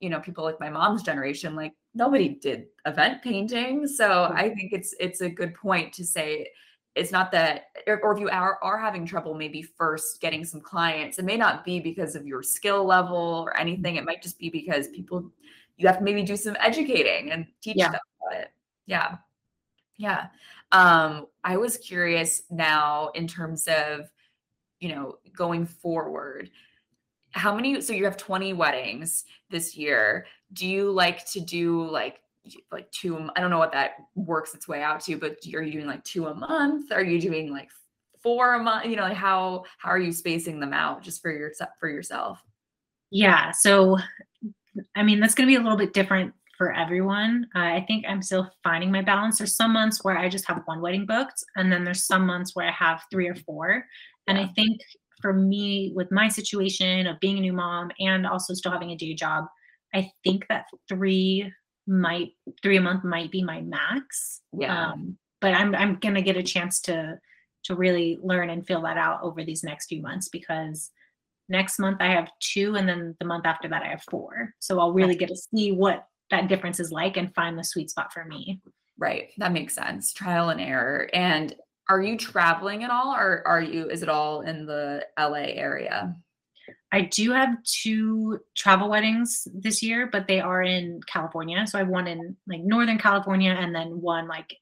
[0.00, 3.86] you know, people like my mom's generation, like nobody did event painting.
[3.86, 6.48] So I think it's it's a good point to say
[6.98, 11.18] it's not that or if you are, are having trouble maybe first getting some clients
[11.18, 14.02] it may not be because of your skill level or anything mm-hmm.
[14.02, 15.30] it might just be because people
[15.78, 17.92] you have to maybe do some educating and teach yeah.
[17.92, 18.50] them about it.
[18.86, 19.16] Yeah.
[19.96, 20.26] Yeah.
[20.72, 24.10] Um, I was curious now in terms of,
[24.80, 26.50] you know, going forward,
[27.30, 30.26] how many, so you have 20 weddings this year.
[30.52, 32.20] Do you like to do like,
[32.72, 35.72] like two, I don't know what that works its way out to, but are you
[35.72, 36.90] doing like two a month?
[36.92, 37.70] Are you doing like
[38.22, 38.86] four a month?
[38.86, 42.42] You know, like how, how are you spacing them out just for your, for yourself?
[43.10, 43.52] Yeah.
[43.52, 43.98] So
[44.94, 47.46] I mean, that's going to be a little bit different for everyone.
[47.54, 49.38] Uh, I think I'm still finding my balance.
[49.38, 52.54] There's some months where I just have one wedding booked, and then there's some months
[52.54, 53.84] where I have three or four.
[54.26, 54.80] And I think
[55.22, 58.96] for me, with my situation of being a new mom and also still having a
[58.96, 59.46] day job,
[59.94, 61.50] I think that three
[61.86, 64.42] might three a month might be my max.
[64.52, 64.90] Yeah.
[64.90, 67.18] Um, but I'm I'm gonna get a chance to
[67.64, 70.90] to really learn and feel that out over these next few months because
[71.48, 74.54] next month I have two, and then the month after that I have four.
[74.58, 77.90] So I'll really get to see what that difference is like and find the sweet
[77.90, 78.60] spot for me.
[78.98, 79.30] Right.
[79.38, 80.12] That makes sense.
[80.12, 81.08] Trial and error.
[81.12, 81.54] And
[81.88, 86.14] are you traveling at all or are you is it all in the LA area?
[86.92, 91.66] I do have two travel weddings this year, but they are in California.
[91.66, 94.54] So I have one in like Northern California and then one like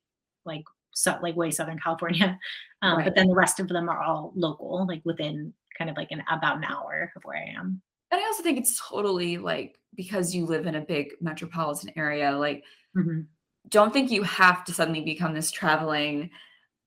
[0.45, 2.39] like so like way Southern California.
[2.83, 3.05] Um, right.
[3.07, 6.23] But then the rest of them are all local, like within kind of like an
[6.31, 7.81] about an hour of where I am.
[8.11, 12.37] And I also think it's totally like because you live in a big metropolitan area,
[12.37, 12.65] like
[12.97, 13.21] Mm-hmm.
[13.69, 16.31] don't think you have to suddenly become this traveling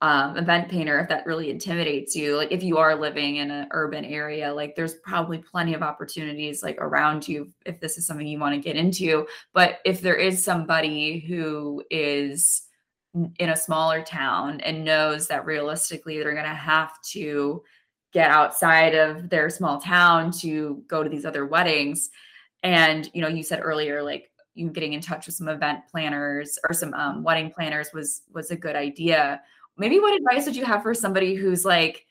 [0.02, 2.36] um, event painter if that really intimidates you.
[2.36, 6.64] Like if you are living in an urban area, like there's probably plenty of opportunities
[6.64, 9.28] like around you if this is something you want to get into.
[9.54, 12.64] But if there is somebody who is
[13.40, 17.62] in a smaller town and knows that realistically they're going to have to
[18.12, 22.10] get outside of their small town to go to these other weddings.
[22.64, 26.60] And you know you said earlier like you getting in touch with some event planners
[26.68, 29.42] or some um, wedding planners was was a good idea.
[29.78, 32.06] Maybe what advice would you have for somebody who's like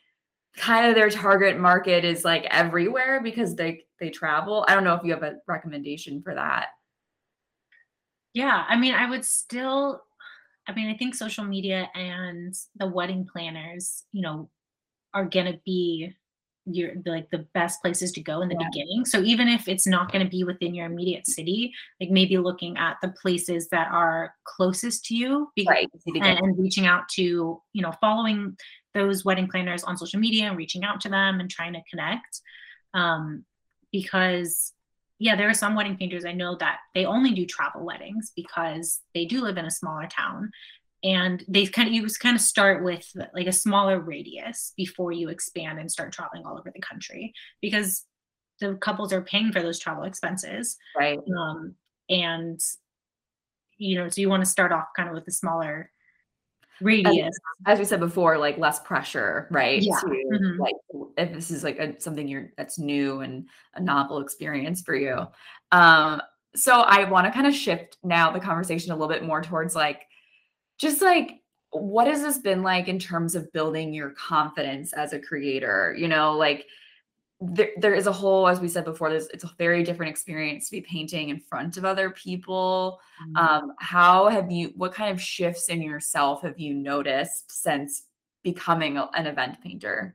[0.57, 4.65] kind of their target market is like everywhere because they they travel?
[4.69, 6.69] I don't know if you have a recommendation for that.
[8.35, 10.03] Yeah, I mean, I would still,
[10.67, 14.49] I mean, I think social media and the wedding planners, you know,
[15.15, 16.15] are gonna be
[16.71, 18.69] your like the best places to go in the Yeah.
[18.69, 19.05] beginning.
[19.07, 22.99] So even if it's not gonna be within your immediate city, like maybe looking at
[23.01, 27.23] the places that are closest to you, be- right and, and reaching out to,
[27.73, 28.57] you know, following
[28.95, 32.41] those wedding planners on social media and reaching out to them and trying to connect.
[32.95, 33.45] Um,
[33.93, 34.75] because
[35.21, 39.01] yeah, there are some wedding painters I know that they only do travel weddings because
[39.15, 40.51] they do live in a smaller town.
[41.05, 45.13] And they kind of you just kind of start with like a smaller radius before
[45.13, 47.33] you expand and start traveling all over the country
[47.63, 48.05] because
[48.61, 50.77] the couples are paying for those travel expenses.
[50.97, 51.75] right Um,
[52.09, 52.61] and
[53.77, 55.93] you know, so you want to start off kind of with a smaller
[56.81, 57.37] radius.
[57.67, 59.83] as we said before, like less pressure, right?
[59.83, 60.01] Yeah.
[60.01, 60.59] To Mhm.
[60.59, 60.75] like
[61.17, 65.27] if this is like a, something you're that's new and a novel experience for you.
[65.71, 66.21] Um,
[66.57, 69.75] so I want to kind of shift now the conversation a little bit more towards
[69.77, 70.03] like
[70.79, 75.19] just like what has this been like in terms of building your confidence as a
[75.19, 75.95] creator?
[75.99, 76.67] You know, like
[77.41, 80.67] there, there is a whole, as we said before, there's it's a very different experience
[80.67, 83.01] to be painting in front of other people
[83.37, 88.05] um, how have you, what kind of shifts in yourself have you noticed since
[88.43, 90.15] becoming a- an event painter?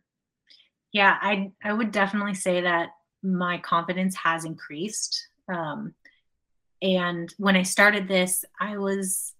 [0.91, 2.89] Yeah, I I would definitely say that
[3.23, 5.27] my confidence has increased.
[5.47, 5.95] Um,
[6.81, 9.32] and when I started this, I was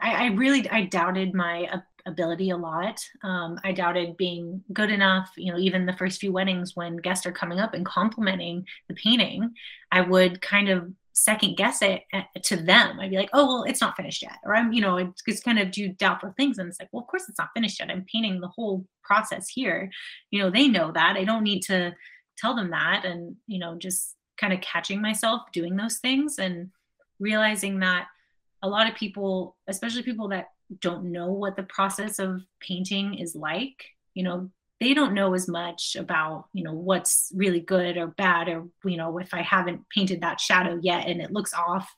[0.00, 3.04] I, I really I doubted my ability a lot.
[3.22, 5.30] Um, I doubted being good enough.
[5.36, 8.94] You know, even the first few weddings when guests are coming up and complimenting the
[8.94, 9.54] painting,
[9.92, 12.02] I would kind of second guess it
[12.44, 12.98] to them.
[12.98, 15.44] I'd be like, "Oh, well, it's not finished yet," or I'm, you know, it's just
[15.44, 17.90] kind of do doubtful things, and it's like, "Well, of course it's not finished yet.
[17.90, 19.90] I'm painting the whole process here."
[20.30, 21.16] You know, they know that.
[21.16, 21.94] I don't need to
[22.38, 26.70] tell them that, and you know, just kind of catching myself doing those things and
[27.18, 28.06] realizing that
[28.62, 30.48] a lot of people, especially people that
[30.80, 33.84] don't know what the process of painting is like,
[34.14, 34.50] you know,
[34.80, 38.96] they don't know as much about, you know, what's really good or bad, or, you
[38.96, 41.92] know, if I haven't painted that shadow yet and it looks off,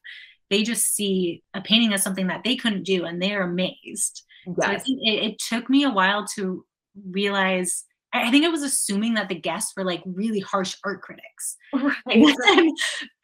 [0.50, 4.22] they just see a painting as something that they couldn't do and they're amazed.
[4.46, 6.64] So I think it, it took me a while to
[7.08, 7.84] realize.
[8.14, 11.94] I think I was assuming that the guests were like really harsh art critics, Right.
[12.06, 12.72] and, and,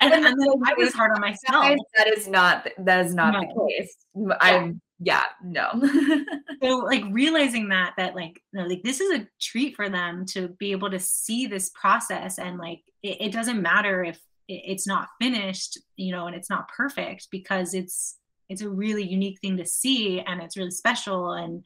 [0.01, 0.35] And then
[0.67, 1.63] I was hard on myself.
[1.65, 3.67] Guys, That is not that is not the No.
[3.69, 3.97] case.
[4.41, 5.69] I'm yeah, no.
[6.63, 10.25] so like realizing that that like you know, like this is a treat for them
[10.27, 14.17] to be able to see this process and like it, it doesn't matter if
[14.49, 18.17] it- it's not finished you know and it's not perfect because it's
[18.49, 21.63] it's a really unique thing to see and it's really special and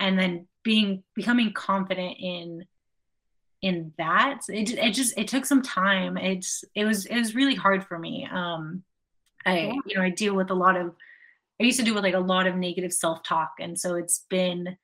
[0.00, 2.64] and then being becoming confident in
[3.62, 7.54] in that it, it just it took some time it's it was it was really
[7.56, 8.82] hard for me um
[9.44, 9.72] i Yeah.
[9.86, 10.94] you know i deal with a lot of
[11.60, 14.76] i used to deal with like a lot of negative self-talk and so it's been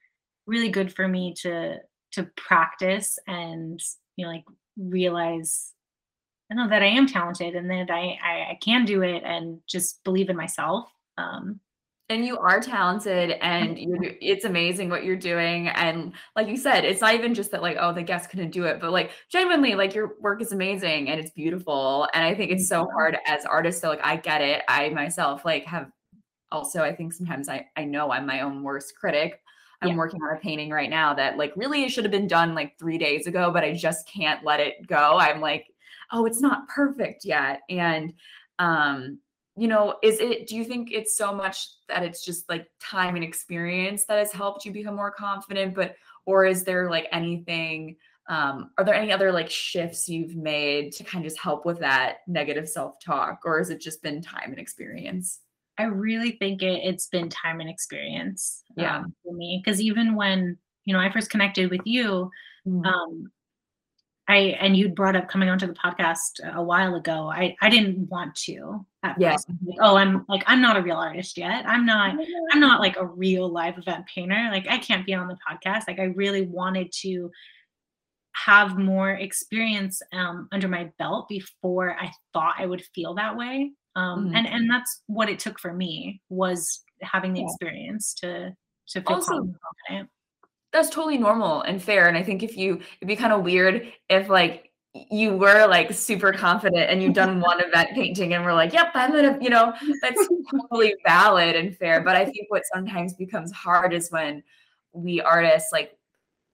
[0.46, 1.78] really good for me to
[2.12, 3.80] to practice and
[4.16, 4.44] you know like
[4.76, 5.70] realize
[6.50, 9.60] I know that I am talented and that I, I I can do it and
[9.66, 10.88] just believe in myself.
[11.16, 11.58] Um,
[12.10, 14.14] and you are talented and you.
[14.20, 17.76] it's amazing what you're doing and like you said it's not even just that like
[17.80, 21.18] oh the guest couldn't do it but like genuinely like your work is amazing and
[21.18, 24.62] it's beautiful and i think it's so hard as artists so like i get it
[24.68, 25.90] i myself like have
[26.52, 29.40] also i think sometimes i i know i'm my own worst critic.
[29.82, 29.96] I'm Yeah.
[29.96, 32.78] working on a painting right now that like really it should have been done like
[32.78, 35.18] three days ago but i just can't let it go.
[35.18, 35.66] I'm like
[36.12, 38.12] oh it's not perfect yet and
[38.58, 39.18] um
[39.56, 43.14] you know is it do you think it's so much that it's just like time
[43.14, 45.94] and experience that has helped you become more confident but
[46.26, 47.96] or is there like anything
[48.28, 51.78] um are there any other like shifts you've made to kind of just help with
[51.78, 55.40] that negative self-talk or has it just been time and experience
[55.76, 58.98] I really think it, it's been time and experience Yeah.
[58.98, 62.30] um, for me because even when you know I first connected with you,
[62.66, 62.86] Mm.
[62.86, 63.30] um,
[64.26, 67.28] I and you brought up coming onto the podcast a while ago.
[67.30, 69.32] I I didn't want to at Yeah.
[69.32, 69.48] first.
[69.64, 71.66] Like, oh, I'm like I'm not a real artist yet.
[71.66, 72.16] I'm not
[72.52, 74.48] I'm not like a real live event painter.
[74.50, 75.82] Like I can't be on the podcast.
[75.88, 77.30] Like I really wanted to
[78.32, 83.72] have more experience um, under my belt before I thought I would feel that way.
[83.94, 84.36] Um, Mhm.
[84.36, 87.46] and and that's what it took for me was having the Yeah.
[87.46, 88.56] experience to
[88.88, 89.32] to feel Also
[89.88, 90.10] confident.
[90.74, 94.28] That's totally normal and fair, and I think if you it'd be kinda weird if,
[94.28, 98.72] like, you were, like, super confident and you've done one event painting and we're like,
[98.72, 99.72] "Yep, I'm gonna" you know,
[100.02, 100.28] that's
[100.68, 104.42] totally valid and fair, but I think what sometimes becomes hard is when
[104.92, 105.96] we artists, like,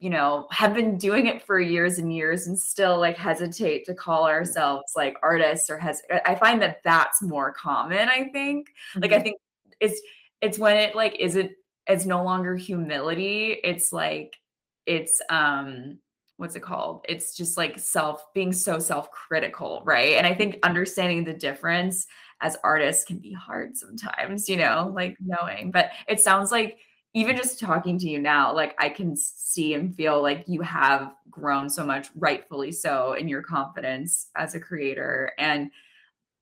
[0.01, 3.95] you know, have been doing it for years and years and still, like, hesitate to
[3.95, 8.69] call ourselves, like, artists or has I find that that's more common, I think.
[9.03, 9.23] Like, I Mhm.
[9.23, 9.39] think
[9.81, 10.01] it's
[10.43, 11.53] it's when it, like, isn't
[11.91, 14.35] it's no longer humility, it's like
[14.87, 15.99] it's, um,
[16.39, 17.05] what's it called?
[17.09, 20.15] It's just, like, self being so self-critical, right?
[20.17, 22.07] And I think understanding the difference
[22.41, 26.79] as artists can be hard sometimes, you know, like, knowing, but it sounds like
[27.13, 31.13] even just talking to you now, like, I can see and feel like you have
[31.31, 35.71] grown so much, rightfully so, in your confidence as a creator, and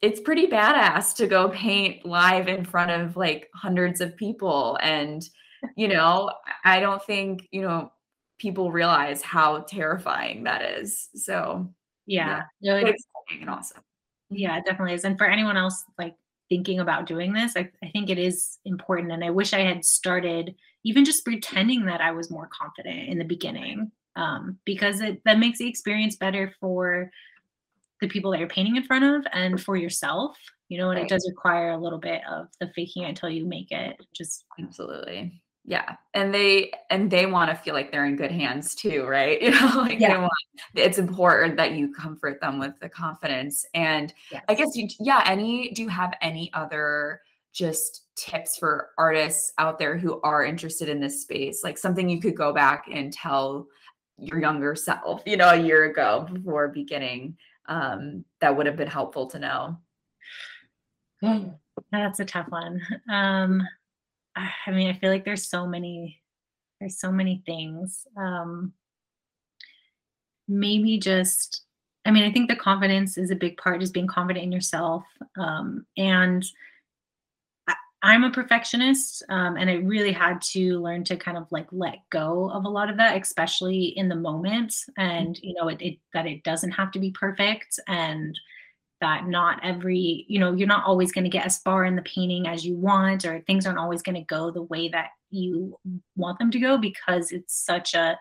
[0.03, 5.29] it's pretty badass to go paint live in front of, like, hundreds of people, and,
[5.77, 6.31] you know,
[6.65, 7.93] I don't think, you know,
[8.39, 11.73] people realize how terrifying that is, so,
[12.07, 12.75] yeah, Yeah.
[12.75, 13.83] No, but it exciting and awesome.
[14.31, 15.05] Yeah, it definitely is.
[15.05, 16.15] And for anyone else like
[16.49, 19.13] thinking about doing this, I, I think it is important.
[19.13, 23.19] And I wish I had started even just pretending that I was more confident in
[23.19, 23.91] the beginning.
[24.17, 27.11] Um, because it that makes the experience better for
[28.01, 30.37] the people that you're painting in front of and for yourself,
[30.69, 33.45] you know, and it does require a little bit of the faking it until you
[33.47, 33.97] make it.
[34.15, 35.43] Just Absolutely.
[35.65, 39.41] Yeah, and they and they wanna feel like they're in good hands too, right?
[39.43, 40.21] You know, like, they Yeah.
[40.21, 40.33] want
[40.75, 44.15] it's important that you comfort them with the confidence, and
[44.49, 47.21] I guess you yeah, any do you have any other
[47.53, 51.63] just tips for artists out there who are interested in this space?
[51.65, 53.67] Like, something you could go back and tell
[54.17, 57.37] your younger self, you know, a year ago before beginning,
[57.69, 59.77] um, that would have been helpful to know?
[61.93, 62.81] That's a tough one.
[63.11, 63.63] Um,
[64.37, 66.21] I mean, I feel like there's so many
[66.81, 68.07] there's so many things.
[68.17, 68.73] Um,
[70.47, 71.63] maybe just
[72.05, 75.05] I mean, I think the confidence is a big part, just being confident in yourself.
[75.37, 76.45] Um, and
[78.03, 81.99] I'm a perfectionist, um, and I really had to learn to kind of like let
[82.11, 84.73] go of a lot of that, especially in the moment.
[84.97, 88.39] And you know, it, it that it doesn't have to be perfect, and
[89.01, 92.03] that not every you know you're not always going to get as far in the
[92.03, 95.79] painting as you want or things aren't always going to go the way that you
[96.17, 98.19] want them to go because it's such a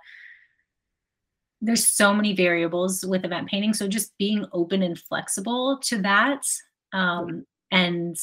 [1.62, 6.44] there's so many variables with event painting so just being open and flexible to that
[6.94, 8.16] um, and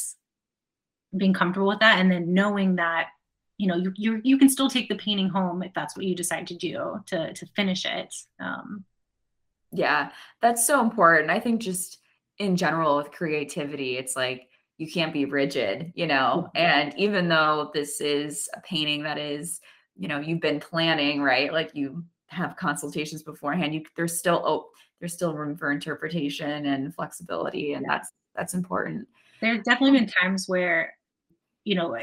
[1.17, 3.09] being comfortable with that and then knowing that
[3.59, 6.15] you know you you you can still take the painting home if that's what you
[6.15, 8.85] decide to do to to finish it um,
[9.73, 10.11] Yeah,
[10.41, 11.31] that's so important.
[11.31, 11.99] I think just
[12.39, 14.49] in general with creativity, it's like
[14.79, 16.49] you can't be rigid, you know?
[16.55, 19.61] And even though this is a painting that is,
[19.97, 21.53] you know, you've been planning, right?
[21.53, 24.69] Like you have consultations beforehand, you there's still oh,
[25.01, 27.95] there's still room for interpretation and flexibility, and yeah.
[27.95, 29.07] that's that's important.
[29.41, 30.95] there's definitely been times where
[31.65, 31.97] you know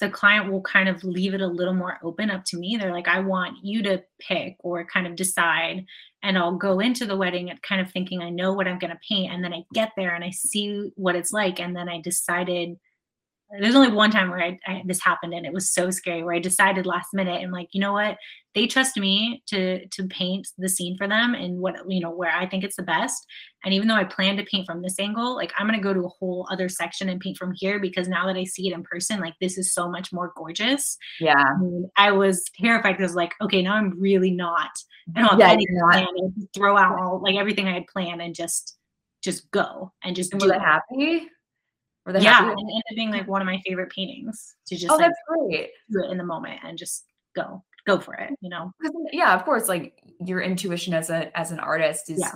[0.00, 2.76] the client will kind of leave it a little more open up to me.
[2.76, 5.84] They're like i want you to pick or kind of decide
[6.22, 8.90] and i'll go into the wedding and kind of thinking i know what i'm going
[8.90, 11.88] to paint and then i get there and i see what it's like and then
[11.88, 12.76] i decided
[13.60, 16.34] there's only one time where I, I this happened and it was so scary where
[16.34, 18.18] I decided last minute and like you know what?
[18.54, 22.30] They trust me to to paint the scene for them and what you know where
[22.30, 23.24] I think it's the best.
[23.64, 26.04] And even though I plan to paint from this angle like I'm gonna go to
[26.04, 28.82] a whole other section and paint from here because now that I see it in
[28.82, 30.98] person like this is so much more gorgeous.
[31.20, 31.42] Yeah.
[31.60, 34.70] and I was terrified because like okay now I'm really not
[35.16, 35.92] I don't have Yeah, any you're not.
[35.92, 38.76] plan to throw out all like everything I had planned and just
[39.22, 40.60] just go and just and do it.
[40.60, 41.28] happy?
[42.08, 44.76] Were they yeah, and it ended up being like one of my favorite paintings to
[44.76, 45.72] just Oh, like that's great.
[45.90, 47.04] do it in the moment and just
[47.36, 48.72] go, go for it, you know?
[49.12, 52.32] yeah, of course, like your intuition as a as an artist is Yeah.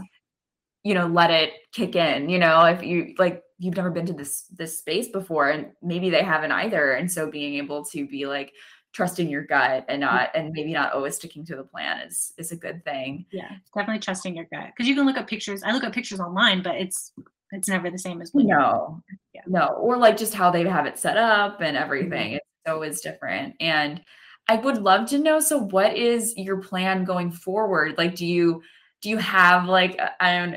[0.84, 4.12] you know, let it kick in, you know, if you like you've never been to
[4.12, 6.92] this this space before and maybe they haven't either.
[6.92, 8.52] And so being able to be like
[8.92, 12.52] trusting your gut and not and maybe not always sticking to the plan is is
[12.52, 13.24] a good thing.
[13.32, 15.62] Yeah, definitely trusting your gut because you can look up pictures.
[15.62, 17.12] I look up pictures online, but it's
[17.52, 19.02] it's never the same as when No.
[19.46, 19.68] No.
[19.68, 21.80] Or like just how they have it set up and Mhm.
[21.80, 22.32] everything.
[22.34, 23.56] It's always different.
[23.60, 24.02] And
[24.48, 27.96] I would love to know so what is your plan going forward?
[27.98, 28.62] Like do you
[29.00, 30.56] do you have like a, I don't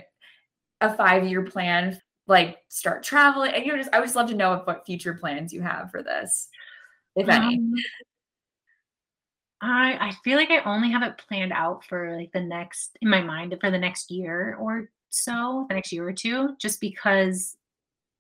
[0.81, 1.99] a five year plan?
[2.27, 5.13] Like start traveling, and you know, just I would just love to know what future
[5.13, 6.47] plans you have for this,
[7.15, 7.57] if any.
[7.57, 7.73] Um,
[9.61, 13.09] I I feel like I only have it planned out for like the next in
[13.09, 17.55] my mind for the next year or so, the next year or two, just because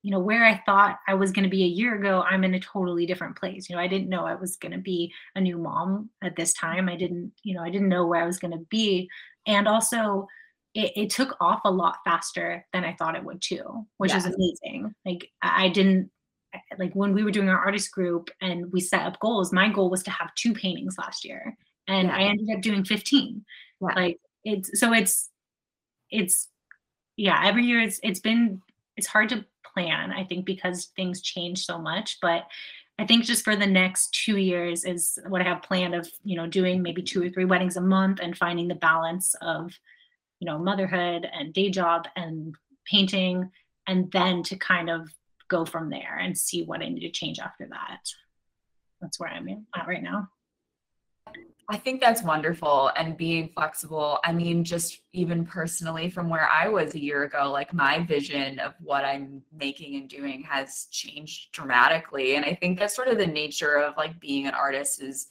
[0.05, 2.53] you know where I thought I was going to be a year ago, I'm in
[2.53, 3.67] a totally different place.
[3.67, 6.53] You know, I didn't know I was going to be a new mom at this
[6.53, 6.87] time.
[6.87, 9.09] I didn't, you know, I didn't know where I was going to be,
[9.47, 10.27] and also
[10.75, 14.25] it, it, took off a lot faster than I thought it would too, which is
[14.25, 14.93] amazing.
[15.07, 16.11] Like I didn't
[16.77, 19.89] like when we were doing our artist group and we set up goals, my goal
[19.89, 21.57] was to have two paintings last year.
[21.87, 22.15] And yeah.
[22.15, 23.43] I ended up doing 15.
[23.81, 23.87] Yeah.
[23.95, 25.31] Like it's so it's
[26.11, 26.47] it's
[27.17, 28.61] yeah, every year it's it's been
[28.97, 29.43] it's hard to
[29.75, 32.17] plan, I think, because things change so much.
[32.21, 32.45] But
[32.97, 36.37] I think just for the next two years is what I have planned of, you
[36.37, 39.73] know, doing maybe two or three weddings a month and finding the balance of,
[40.39, 42.55] you know, motherhood and day job and
[42.89, 43.51] painting
[43.87, 45.09] and then to kind of
[45.49, 48.01] go from there and see what I need to change after that.
[49.01, 50.29] That's where I'm at right now.
[51.67, 54.19] I think that's wonderful and being flexible.
[54.23, 58.59] I mean, just even personally from where I was a year ago, like my vision
[58.59, 62.35] of what I'm making and doing has changed dramatically.
[62.35, 65.27] And I think that's sort of the nature of like being an artist is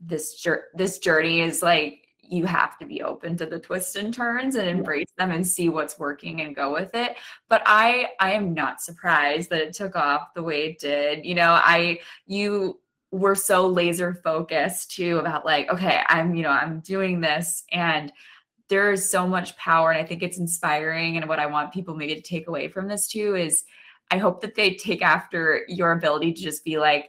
[0.00, 0.44] this
[0.74, 4.68] this journey is like you have to be open to the twists and turns and
[4.68, 7.16] embrace them and see what's working and go with it
[7.48, 11.34] but i i am not surprised that it took off the way it did you
[11.34, 12.78] know i you
[13.14, 18.12] were so laser focused too about like okay i'm you know i'm doing this and
[18.68, 21.94] there is so much power and i think it's inspiring and what i want people
[21.94, 23.62] maybe to take away from this too is
[24.10, 27.08] i hope that they take after your ability to just be like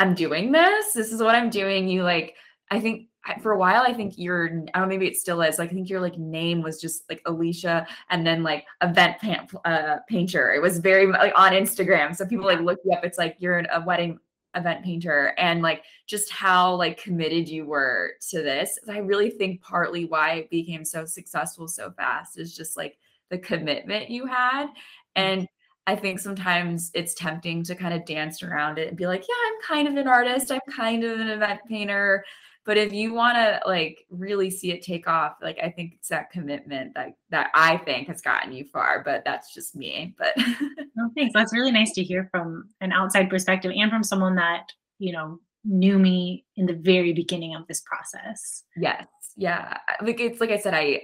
[0.00, 2.34] i'm doing this this is what i'm doing you like
[2.70, 3.08] i think
[3.40, 5.58] for a while, I think your, I don't know, maybe it still is.
[5.58, 9.48] Like, I think your like name was just like Alicia and then like event pan,
[9.64, 10.52] uh, painter.
[10.52, 12.14] It was very like on Instagram.
[12.14, 13.02] So people like look you up.
[13.02, 14.18] It's like you're in a wedding
[14.54, 18.78] event painter and like just how like committed you were to this.
[18.88, 22.98] I really think partly why it became so successful so fast is just like
[23.30, 24.66] the commitment you had.
[24.66, 24.72] Mm-hmm.
[25.16, 25.48] And
[25.86, 29.34] I think sometimes it's tempting to kind of dance around it and be like, yeah,
[29.46, 30.50] I'm kind of an artist.
[30.50, 32.24] I'm kind of an event painter.
[32.64, 36.08] But if you want to like really see it take off, like I think it's
[36.08, 39.02] that commitment that that I think has gotten you far.
[39.04, 40.14] But that's just me.
[40.18, 40.34] But
[40.96, 41.34] no, thanks.
[41.34, 45.38] That's really nice to hear from an outside perspective and from someone that you know
[45.64, 48.64] knew me in the very beginning of this process.
[48.76, 49.06] Yes.
[49.36, 49.78] Yeah.
[50.00, 51.02] Like it's like I said, I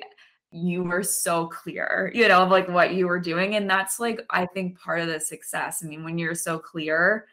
[0.52, 3.54] you were so clear, you know, of like what you were doing.
[3.54, 5.82] And that's like, I think part of the success.
[5.82, 7.26] I mean, when you're so clear,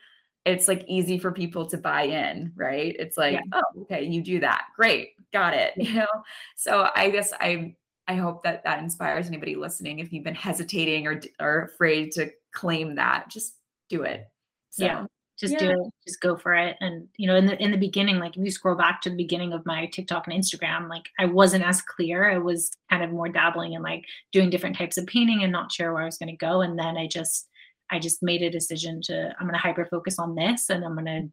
[0.47, 2.95] it's like easy for people to buy in, right?
[2.97, 3.41] It's like, yeah.
[3.53, 4.65] oh, okay, you do that.
[4.75, 5.11] Great.
[5.33, 5.73] Got it.
[5.77, 6.07] You know?
[6.55, 7.75] So I guess I
[8.07, 12.31] I hope that that inspires anybody listening if you've been hesitating or or afraid to
[12.53, 13.55] claim that, just
[13.89, 14.27] do it.
[14.69, 15.05] So, yeah.
[15.37, 15.59] Just yeah.
[15.59, 15.93] do it.
[16.07, 16.77] Just go for it.
[16.81, 19.15] And you know, in the in the beginning, like if you scroll back to the
[19.15, 22.31] beginning of my TikTok and Instagram, like I wasn't as clear.
[22.31, 25.71] I was kind of more dabbling in like doing different types of painting and not
[25.71, 26.61] sure where I was going to go.
[26.61, 27.49] And then I just
[27.89, 30.93] I just made a decision to I'm going to hyper focus on this and I'm
[30.93, 31.29] going to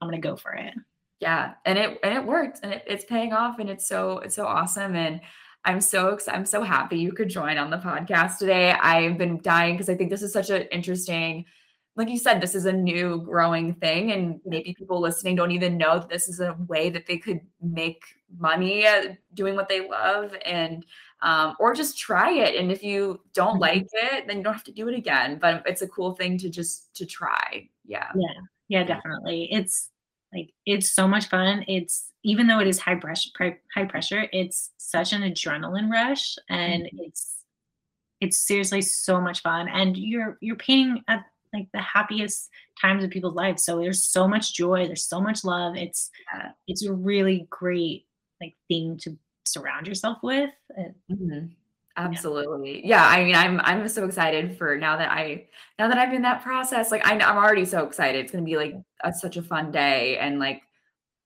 [0.00, 0.74] I'm to go for it.
[1.20, 4.34] Yeah, and it and it worked and it, it's paying off and it's so it's
[4.34, 5.20] so awesome and
[5.64, 8.72] I'm so I'm so happy you could join on the podcast today.
[8.72, 11.44] I've been dying because I think this is such an interesting
[11.94, 15.76] like you said, this is a new growing thing, and maybe people listening don't even
[15.76, 18.02] know that this is a way that they could make
[18.38, 20.34] money uh, doing what they love.
[20.46, 20.86] And
[21.22, 22.56] um, or just try it.
[22.56, 23.60] And if you don't mm-hmm.
[23.60, 25.38] like it, then you don't have to do it again.
[25.40, 27.68] But it's a cool thing to just to try.
[27.84, 28.08] Yeah.
[28.14, 28.32] Yeah.
[28.68, 29.48] Yeah, definitely.
[29.52, 29.90] It's
[30.32, 31.64] like it's so much fun.
[31.68, 33.30] It's even though it is high pressure,
[33.74, 36.98] high pressure, it's such an adrenaline rush, and mm-hmm.
[37.00, 37.44] it's
[38.20, 39.68] it's seriously so much fun.
[39.68, 42.48] And you're you're painting at like the happiest
[42.80, 43.64] times of people's lives.
[43.64, 44.86] So there's so much joy.
[44.86, 45.76] There's so much love.
[45.76, 46.52] It's yeah.
[46.66, 48.06] it's a really great
[48.40, 50.50] like thing to surround yourself with.
[51.10, 51.46] Mm-hmm.
[51.96, 52.86] Absolutely.
[52.86, 53.06] Yeah.
[53.06, 55.46] I mean, I'm I'm so excited for now that I
[55.78, 56.90] now that I'm in that process.
[56.90, 58.18] Like I, I'm already so excited.
[58.18, 58.74] It's gonna be like
[59.04, 60.62] a, such a fun day and like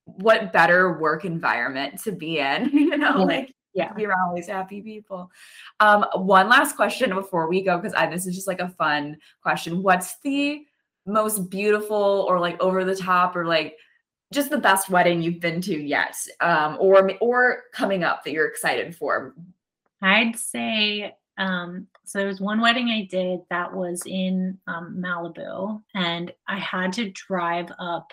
[0.05, 4.49] what better work environment to be in, you know, like yeah, be around all these
[4.49, 5.31] happy people.
[5.81, 9.19] Um, one last question before we go, because I this is just like a fun
[9.43, 9.83] question.
[9.83, 10.65] What's the
[11.07, 13.77] most beautiful or like over the top or like
[14.37, 18.47] just the best wedding you've been to yet um, or or coming up that you're
[18.47, 19.35] excited for
[20.03, 25.83] i'd say um, so there was one wedding i did that was in um, malibu
[25.95, 28.13] and i had to drive up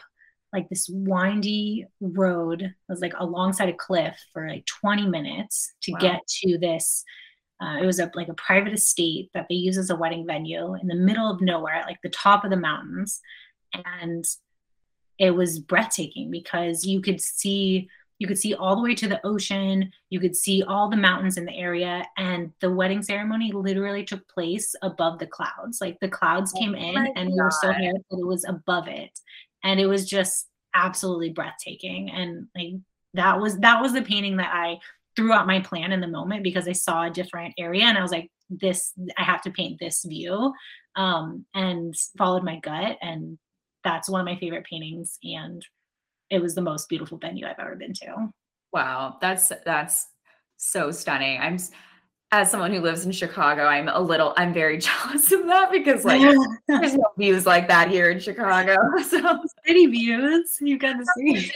[0.54, 2.62] like this windy road.
[2.62, 6.00] It was like alongside a cliff for like 20 minutes to wow.
[6.00, 7.04] get to this.
[7.60, 10.76] Uh, it was a like a private estate that they use as a wedding venue
[10.76, 13.20] in the middle of nowhere, at like the top of the mountains,
[13.74, 14.26] and
[15.20, 17.90] it was breathtaking because you could see
[18.20, 21.38] you could see all the way to the ocean you could see all the mountains
[21.38, 25.80] in the area and the wedding ceremony literally took place above the clouds.
[25.82, 28.88] Like the clouds oh came in and we were so high that it was above
[28.88, 29.20] it.
[29.64, 32.12] And it was just absolutely breathtaking.
[32.12, 32.76] And like
[33.14, 34.78] that was that was the painting that i
[35.16, 38.02] threw out my plan in the moment because i saw a different area and i
[38.02, 40.54] was like this i have to paint this view
[40.96, 43.38] um, and followed my gut and
[43.84, 45.66] that's one of my favorite paintings and
[46.30, 48.30] it was the most beautiful venue I've ever been to.
[48.72, 50.08] Wow, that's that's
[50.58, 51.40] so stunning.
[51.40, 51.60] I'm
[52.32, 56.04] as someone who lives in Chicago, I'm a little I'm very jealous of that because
[56.04, 56.22] like
[56.68, 58.76] there's no views like that here in Chicago.
[59.04, 61.52] So city views you got to see.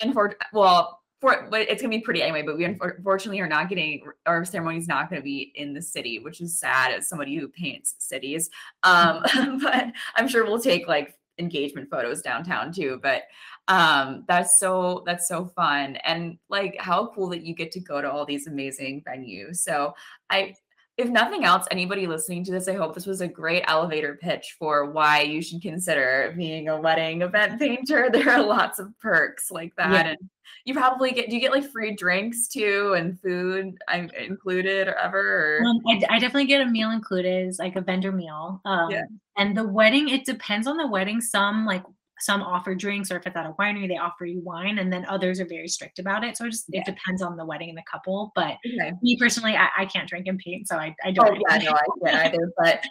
[0.00, 2.42] and for well, for but it's gonna be pretty anyway.
[2.42, 6.20] But we unfortunately are not getting our ceremony is not gonna be in the city,
[6.20, 8.48] which is sad as somebody who paints cities.
[8.84, 9.24] Um,
[9.62, 12.98] but I'm sure we'll take like engagement photos downtown too.
[13.02, 13.22] But
[13.68, 18.00] um that's so that's so fun and like how cool that you get to go
[18.02, 19.94] to all these amazing venues so
[20.30, 20.52] i
[20.98, 24.56] if nothing else anybody listening to this i hope this was a great elevator pitch
[24.58, 29.50] for why you should consider being a wedding event painter there are lots of perks
[29.50, 30.10] like that yeah.
[30.10, 30.18] and
[30.64, 33.76] you probably get do you get like free drinks too and food
[34.18, 35.66] included or ever or?
[35.66, 39.04] Um, I, I, definitely get a meal included it's like a vendor meal um, yeah.
[39.36, 41.82] and the wedding it depends on the wedding some like
[42.22, 45.04] some offer drinks or if it's at a winery they offer you wine and then
[45.06, 46.36] others are very strict about it.
[46.36, 46.80] So it just yeah.
[46.80, 48.32] it depends on the wedding and the couple.
[48.34, 48.92] But okay.
[49.02, 51.72] me personally I, I, can't drink and paint so i, I don't oh, yeah, no,
[51.72, 52.52] I can't either.
[52.56, 52.84] But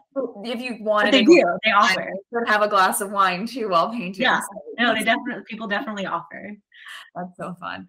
[0.44, 1.44] if you want they do.
[1.64, 2.12] they offer.
[2.48, 4.24] have a glass of wine too while painting.
[4.24, 4.42] Yeah.
[4.42, 4.48] So
[4.80, 6.56] no they definitely people definitely offer.
[7.16, 7.88] That's so fun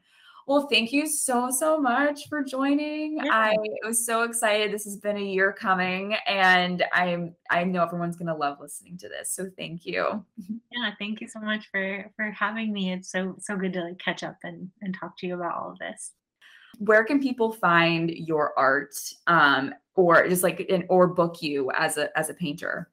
[0.52, 3.16] well, thank you so, so much for joining.
[3.24, 3.32] Yeah.
[3.32, 4.70] I was so excited.
[4.70, 9.08] This has been a year coming and I'm I know everyone's gonna love listening to
[9.08, 9.32] this.
[9.34, 10.24] So thank you.
[10.74, 12.92] Yeah, thank you so much for for having me.
[12.92, 15.72] It's so so good to like catch up and, and talk to you about all
[15.72, 16.12] of this.
[16.78, 18.94] Where can people find your art
[19.26, 22.90] um or just like in or book you as a as a painter?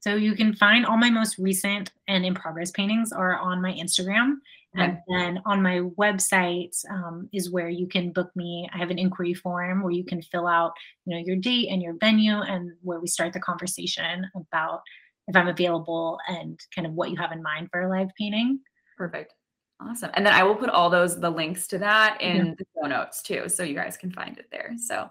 [0.00, 3.72] So you can find all my most recent and in progress paintings are on my
[3.72, 4.34] Instagram.
[4.76, 8.68] And then on my website um, is where you can book me.
[8.72, 10.72] I have an inquiry form where you can fill out,
[11.04, 14.82] you know, your date and your venue, and where we start the conversation about
[15.28, 18.60] if I'm available and kind of what you have in mind for a live painting.
[18.98, 19.34] Perfect.
[19.80, 20.10] Awesome.
[20.14, 22.52] And then I will put all those the links to that in yeah.
[22.58, 24.72] the show notes too, so you guys can find it there.
[24.76, 25.10] So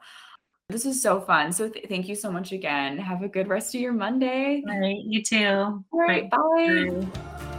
[0.70, 1.52] this was so fun.
[1.52, 2.98] So th- thank you so much again.
[2.98, 4.64] Have a good rest of your Monday.
[4.68, 5.02] All right.
[5.06, 5.46] You too.
[5.46, 6.30] All right.
[6.30, 6.38] Bye.
[6.40, 7.50] bye.